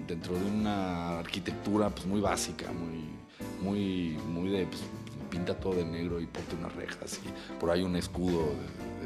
[0.08, 3.10] dentro de una arquitectura pues, muy básica, muy,
[3.62, 4.82] muy, muy de pues,
[5.30, 8.54] pinta todo de negro y ponte unas rejas y por ahí un escudo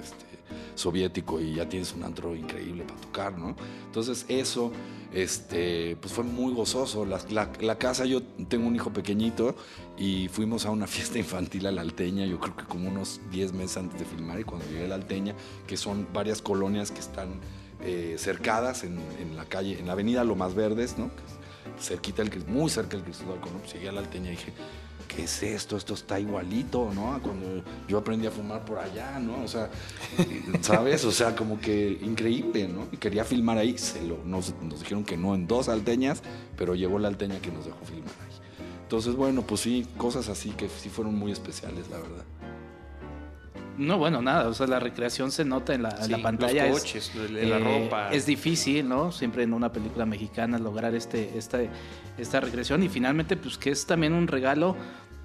[0.01, 0.36] este,
[0.77, 3.55] soviético y ya tienes un antro increíble para tocar, ¿no?
[3.87, 4.71] Entonces eso
[5.13, 7.05] este, pues fue muy gozoso.
[7.05, 9.55] La, casa, yo tengo un hijo pequeñito
[9.97, 13.53] y fuimos a una fiesta infantil a la Alteña, yo creo que como unos 10
[13.53, 15.33] meses antes de filmar y cuando llegué a la Alteña,
[15.65, 17.39] que son varias colonias que están
[17.81, 18.97] eh, cercadas en,
[19.35, 21.09] la calle, en la avenida Lomas Verdes, ¿no?
[21.79, 23.59] Cerquita, Cris- muy cerca del Cristóbal Colón.
[23.59, 24.53] Pues llegué a la Alteña y dije,
[25.17, 25.75] ¿qué es esto?
[25.75, 27.11] Esto está igualito, ¿no?
[27.15, 29.43] A Cuando yo aprendí a fumar por allá, ¿no?
[29.43, 29.69] O sea,
[30.61, 31.03] ¿sabes?
[31.05, 32.87] O sea, como que increíble, ¿no?
[32.91, 33.75] Y quería filmar ahí.
[33.79, 36.21] Se lo, nos, nos dijeron que no en dos alteñas,
[36.55, 38.37] pero llegó la alteña que nos dejó filmar ahí.
[38.83, 42.23] Entonces, bueno, pues sí, cosas así que sí fueron muy especiales, la verdad.
[43.77, 46.65] No, bueno, nada, o sea, la recreación se nota en la, en Sí, la pantalla.
[46.67, 48.11] los es- coches, la eh, ropa.
[48.11, 49.11] Es difícil, ¿no?
[49.11, 51.59] Siempre en una película mexicana lograr este, esta,
[52.17, 54.75] esta recreación y finalmente, pues que es también un regalo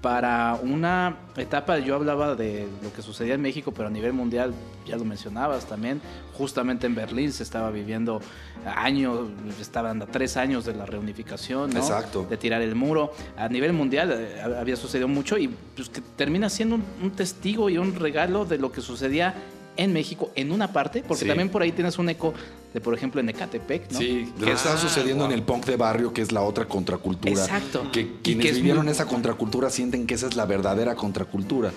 [0.03, 4.53] para una etapa, yo hablaba de lo que sucedía en México, pero a nivel mundial,
[4.85, 6.01] ya lo mencionabas también,
[6.33, 8.19] justamente en Berlín se estaba viviendo
[8.65, 9.29] años,
[9.61, 11.79] estaban a tres años de la reunificación, ¿no?
[11.79, 12.27] Exacto.
[12.29, 13.13] de tirar el muro.
[13.37, 17.69] A nivel mundial eh, había sucedido mucho y pues, que termina siendo un, un testigo
[17.69, 19.33] y un regalo de lo que sucedía
[19.77, 21.27] en México en una parte, porque Sí.
[21.29, 22.33] también por ahí tienes un eco
[22.73, 23.99] de, por ejemplo, en Ecatepec, ¿no?
[23.99, 27.31] Sí, lo que está sucediendo en el punk de barrio, que es la otra contracultura.
[27.43, 27.91] Exacto.
[27.91, 31.71] Que quienes que es vivieron muy- esa contracultura sienten que esa es la verdadera contracultura.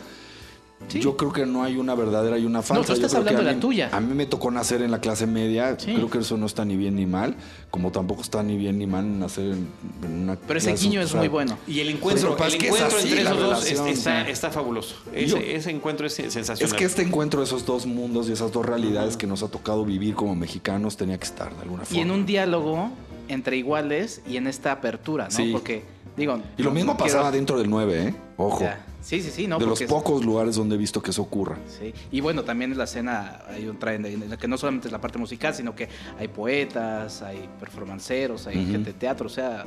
[0.88, 1.00] Sí.
[1.00, 2.82] Yo creo que no hay una verdadera y una falsa.
[2.82, 3.90] tú Yo estás hablando de la tuya.
[3.92, 5.76] A mí me tocó nacer en la clase media.
[5.78, 5.94] Sí.
[5.94, 7.34] Creo que eso no está ni bien ni mal.
[7.70, 9.68] Como tampoco está ni bien ni mal nacer en,
[10.04, 11.58] en una Pero ese guiño es muy bueno.
[11.66, 14.50] Y el encuentro, el es que es encuentro así entre esos dos es- está, está
[14.50, 14.94] fabuloso.
[15.12, 16.62] Ese, Yo- ese encuentro es sensacional.
[16.62, 19.48] Es que este encuentro de esos dos mundos y esas dos realidades que nos ha
[19.48, 21.98] tocado vivir como mexicanos tenía que estar de alguna forma.
[21.98, 22.90] Y en un diálogo
[23.28, 25.30] entre iguales y en esta apertura, ¿no?
[25.30, 25.50] Sí.
[25.52, 25.82] Porque,
[26.16, 26.40] digo...
[26.56, 28.14] Y lo no- mismo quiero- pasaba dentro del 9, ¿eh?
[28.36, 28.60] Ojo.
[28.60, 28.84] Ya.
[29.02, 29.58] Sí, sí, sí, ¿no?
[29.58, 31.56] de los es- pocos lugares donde he visto que eso ocurra.
[31.68, 31.94] Sí.
[32.10, 34.92] Y bueno, también en la escena hay un traen en la que no solamente es
[34.92, 35.88] la parte musical, sino que
[36.18, 39.64] hay poetas, hay performanceros, hay gente de teatro, o sea,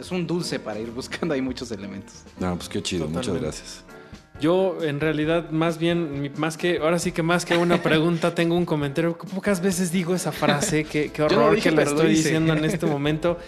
[0.00, 2.14] es un dulce para ir buscando, hay muchos elementos.
[2.40, 3.84] No, pues qué chido, muchas gracias.
[4.40, 8.56] Yo, en realidad, más bien, más que, ahora sí que más que una pregunta, tengo
[8.56, 9.16] un comentario.
[9.16, 13.38] Pocas veces digo esa frase, qué, horror dije, que la estoy diciendo en este momento.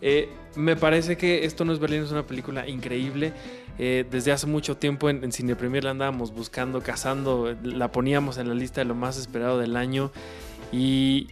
[0.00, 3.32] Eh, me parece que Esto no es Berlín, es una película increíble.
[3.78, 8.48] Eh, desde hace mucho tiempo en, Cine Premier la andábamos buscando, cazando, la poníamos en
[8.48, 10.12] la lista de lo más esperado del año
[10.70, 11.28] y,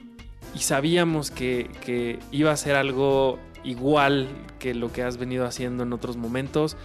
[0.54, 4.26] y sabíamos que, que iba a ser algo igual
[4.58, 6.78] que lo que has venido haciendo en otros momentos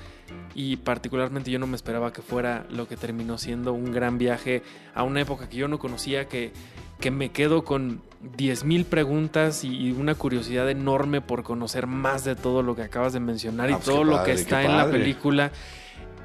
[0.53, 4.63] y particularmente yo no me esperaba que fuera lo que terminó siendo un gran viaje
[4.93, 6.51] a una época que yo no conocía, que,
[6.99, 8.01] que me quedo con
[8.37, 13.19] 10.000 preguntas y, una curiosidad enorme por conocer más de todo lo que acabas de
[13.19, 15.51] mencionar Ah, y pues todo lo que está en la película.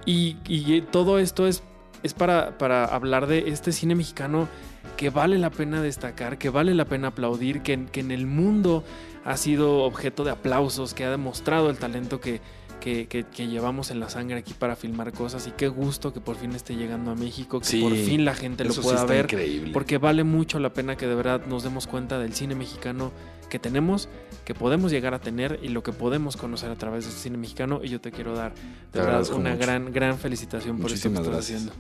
[0.07, 1.62] Y, y todo esto es,
[2.03, 4.49] es para, para hablar de este cine mexicano
[4.97, 8.83] que vale la pena destacar, que vale la pena aplaudir, que, que en el mundo
[9.25, 12.41] ha sido objeto de aplausos, que ha demostrado el talento que,
[12.81, 16.20] que, que- que llevamos en la sangre aquí para filmar cosas y qué gusto que
[16.20, 19.05] por fin esté llegando a México, que Sí, por fin la gente lo sí pueda
[19.05, 19.72] ver, increíble.
[19.72, 23.12] porque vale mucho la pena que de verdad nos demos cuenta del cine mexicano
[23.49, 24.09] que tenemos,
[24.45, 27.81] que podemos llegar a tener y lo que podemos conocer a través del cine mexicano
[27.83, 28.53] y yo te quiero dar
[28.91, 29.62] Te verdad una mucho.
[29.62, 31.72] gran gran felicitación por esto que Muchísimas estás haciendo.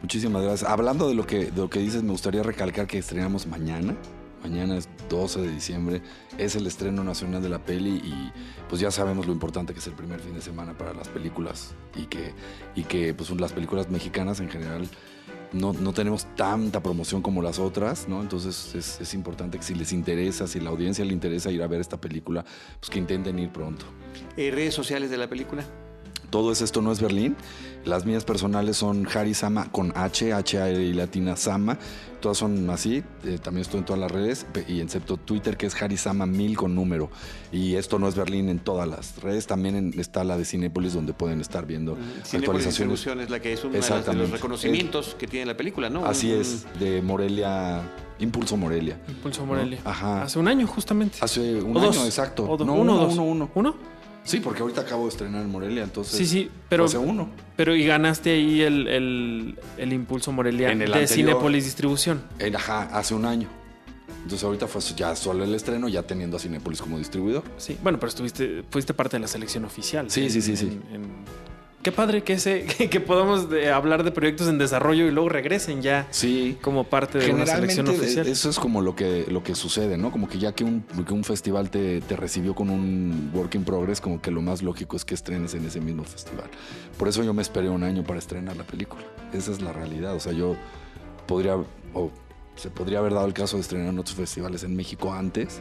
[0.00, 0.70] Muchísimas gracias.
[0.70, 3.96] Hablando de lo que de lo que dices, me gustaría recalcar que estrenamos mañana.
[4.42, 6.02] Mañana es 12 de diciembre,
[6.38, 8.32] es el estreno nacional de la peli y
[8.68, 11.74] pues ya sabemos lo importante que es el primer fin de semana para las películas
[11.96, 12.32] y que,
[12.74, 14.88] y que pues las películas mexicanas en general
[15.52, 18.20] no, no tenemos tanta promoción como las otras, ¿no?
[18.20, 21.66] Entonces es, es importante que si les interesa, si la audiencia le interesa ir a
[21.66, 22.44] ver esta película,
[22.80, 23.86] pues que intenten ir pronto.
[24.36, 25.64] Eh, redes sociales de la película.
[26.30, 27.36] Todo es esto no es Berlín.
[27.84, 31.78] Las mías personales son Harry Sama con H, H A R y latina Sama.
[32.20, 33.02] Todas son así.
[33.24, 36.56] eh, también estoy en todas las redes y excepto Twitter que es Harry Sama 1000
[36.56, 37.08] con número.
[37.52, 39.46] Y esto no es Berlín en todas las redes.
[39.46, 42.76] También en- está la de Cinépolis donde pueden estar viendo Cinepolis actualizaciones.
[42.76, 44.36] Distribución es la que es uno de los- de los Exactamente.
[44.36, 46.04] reconocimientos que tiene la película, ¿no?
[46.04, 47.82] Así Un- es, de Morelia,
[48.18, 49.00] Impulso Morelia.
[49.08, 49.78] Impulso Morelia.
[49.84, 50.24] Ajá.
[50.24, 51.18] Hace un año justamente.
[51.22, 52.04] Hace un O año, dos.
[52.04, 52.50] exacto.
[52.50, 53.12] O do- no, uno, uno, dos.
[53.14, 53.50] uno, uno.
[53.54, 53.74] ¿Uno?
[54.28, 56.16] Sí, porque ahorita acabo de estrenar en Morelia, entonces.
[56.18, 57.30] Sí, sí, pero, Hace uno.
[57.56, 61.08] pero y ganaste ahí el, el, el Impulso Morelia En el de anterior.
[61.30, 62.22] Cinepolis Distribución.
[62.38, 63.48] En- ajá, hace un año.
[64.22, 67.42] Entonces ahorita fue ya solo el estreno, ya teniendo a Cinépolis como distribuidor.
[67.56, 70.10] Sí, bueno, pero estuviste, fuiste parte de la selección oficial.
[70.10, 70.66] Sí, En- sí, sí, sí.
[70.92, 71.10] en- en-
[71.82, 75.28] Qué padre que ese, que, que podamos de hablar de proyectos en desarrollo y luego
[75.28, 76.58] regresen ya Sí.
[76.60, 78.26] como parte de una selección oficial.
[78.26, 80.10] eso es como lo que, lo que sucede, ¿no?
[80.10, 83.64] Como que ya que un, que un festival te, te recibió con un work in
[83.64, 86.50] progress, como que lo más lógico es que estrenes en ese mismo festival.
[86.98, 89.02] Por eso yo me esperé un año para estrenar la película.
[89.32, 90.14] Esa es la realidad.
[90.14, 90.56] O sea, yo
[91.26, 91.54] podría,
[91.94, 92.10] o
[92.56, 95.60] se podría haber dado el caso de estrenar en otros festivales en México antes,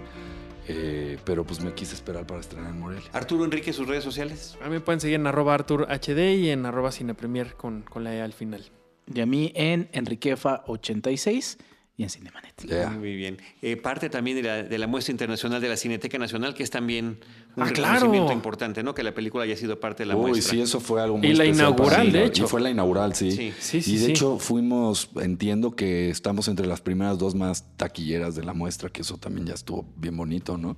[0.68, 3.10] eh, pero pues me quise esperar para estrenar en Morelia.
[3.14, 4.58] Arturo Enrique, sus redes sociales.
[4.62, 8.04] A mí me pueden seguir en arroba Artur HD y en arroba Cinepremier con, con
[8.04, 8.70] la E al final.
[9.14, 11.58] Y a mí en Enriquefa86
[12.00, 12.54] y en Cinemanet.
[12.68, 12.92] Ya.
[12.92, 13.38] Muy bien.
[13.62, 16.70] Eh, parte también de la, de la muestra internacional de la Cineteca Nacional, que es
[16.70, 17.20] también
[17.56, 17.94] un Ah, claro.
[17.96, 18.94] reconocimiento importante, ¿no?
[18.94, 20.52] Que la película haya sido parte de la Uy, muestra.
[20.52, 22.46] sí, eso fue algo muy Y la inaugural, de hecho.
[22.46, 23.32] Y fue la inaugural, sí.
[23.32, 23.52] Sí.
[23.60, 24.12] Sí, sí, y de sí.
[24.12, 29.02] hecho fuimos, entiendo que estamos entre las primeras dos más taquilleras de la muestra, que
[29.02, 30.78] eso también ya estuvo bien bonito, ¿no?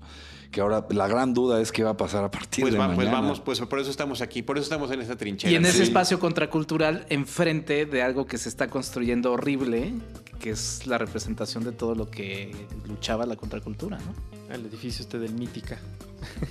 [0.52, 2.88] Que ahora la gran duda es qué va a pasar a partir Pues, de va-
[2.88, 3.22] pues mañana.
[3.22, 5.52] vamos, pues por eso estamos aquí, por eso estamos en esta trinchera.
[5.52, 5.84] Y en ese Sí.
[5.84, 9.94] espacio contracultural, enfrente de algo que se está construyendo horrible,
[10.40, 12.56] que es la representación de todo lo que
[12.88, 14.54] luchaba la contracultura, ¿no?
[14.54, 15.78] El edificio este del Mítica.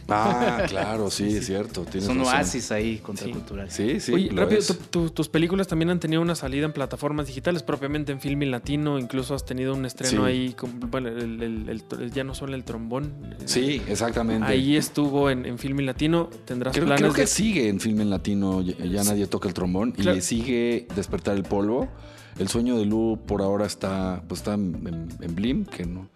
[0.08, 1.82] Ah, claro, sí, es cierto.
[1.82, 2.34] Tienes Son razón.
[2.34, 3.72] oasis ahí contraculturales.
[3.74, 4.12] Sí, sí.
[4.12, 4.66] Oye, lo rápido, es.
[4.68, 8.50] tu- tu- tus películas también han tenido una salida en plataformas digitales, propiamente en Filmin
[8.50, 10.30] Latino, incluso has tenido un estreno Sí.
[10.30, 13.12] ahí, con, bueno, el, el- el- el- ya no solo el trombón.
[13.44, 14.46] Sí, exactamente.
[14.46, 18.00] Ahí estuvo en, en Filmin Latino, tendrás Creo, planes creo que de- sigue en film
[18.00, 20.16] en latino, ya, ya nadie toca el trombón Claro.
[20.16, 21.88] y sigue Despertar el Polvo.
[22.38, 26.08] el sueño de Lu por ahora está, pues está en, en- en Blim, que no,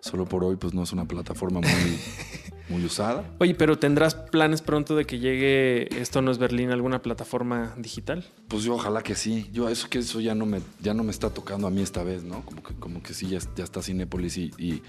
[0.00, 1.68] solo por hoy pues no es una plataforma muy,
[2.70, 3.24] muy usada.
[3.38, 7.74] Oye, pero ¿tendrás planes pronto de que llegue Esto no es Berlín a alguna plataforma
[7.76, 8.24] digital?
[8.48, 9.50] Pues yo ojalá que sí.
[9.52, 12.02] Yo eso que eso ya no me, ya no me está tocando a mí esta
[12.02, 12.44] vez, ¿no?
[12.44, 14.82] Como que, como que sí, ya, ya está Cinépolis y, y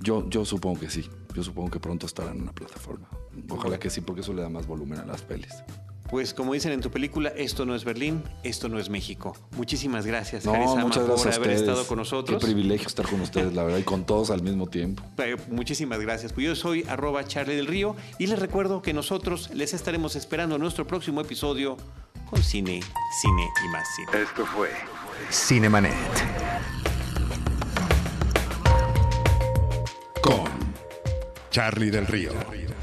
[0.00, 1.08] yo, yo supongo que sí.
[1.34, 3.08] Yo supongo que pronto estará en una plataforma.
[3.48, 5.62] Ojalá que sí, porque eso le da más volumen a las pelis.
[6.10, 9.36] Pues como dicen en tu película, esto no es Berlín, esto no es México.
[9.56, 11.60] Muchísimas gracias, No, Harisama, muchas gracias por a haber ustedes.
[11.68, 12.40] estado con nosotros.
[12.40, 15.02] Qué privilegio estar con ustedes, la verdad, y con todos al mismo tiempo.
[15.50, 16.32] Muchísimas gracias.
[16.32, 20.54] Pues yo soy arroba Charlie del Río y les recuerdo que nosotros les estaremos esperando
[20.54, 21.76] en nuestro próximo episodio
[22.30, 22.80] con cine,
[23.20, 24.22] cine y más cine.
[24.22, 24.70] Esto fue
[25.30, 25.92] Cinemanet.
[30.22, 30.48] Con
[31.50, 32.32] Charlie del Río,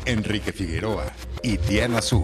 [0.06, 1.06] Enrique Figueroa
[1.42, 2.24] y Diana Su.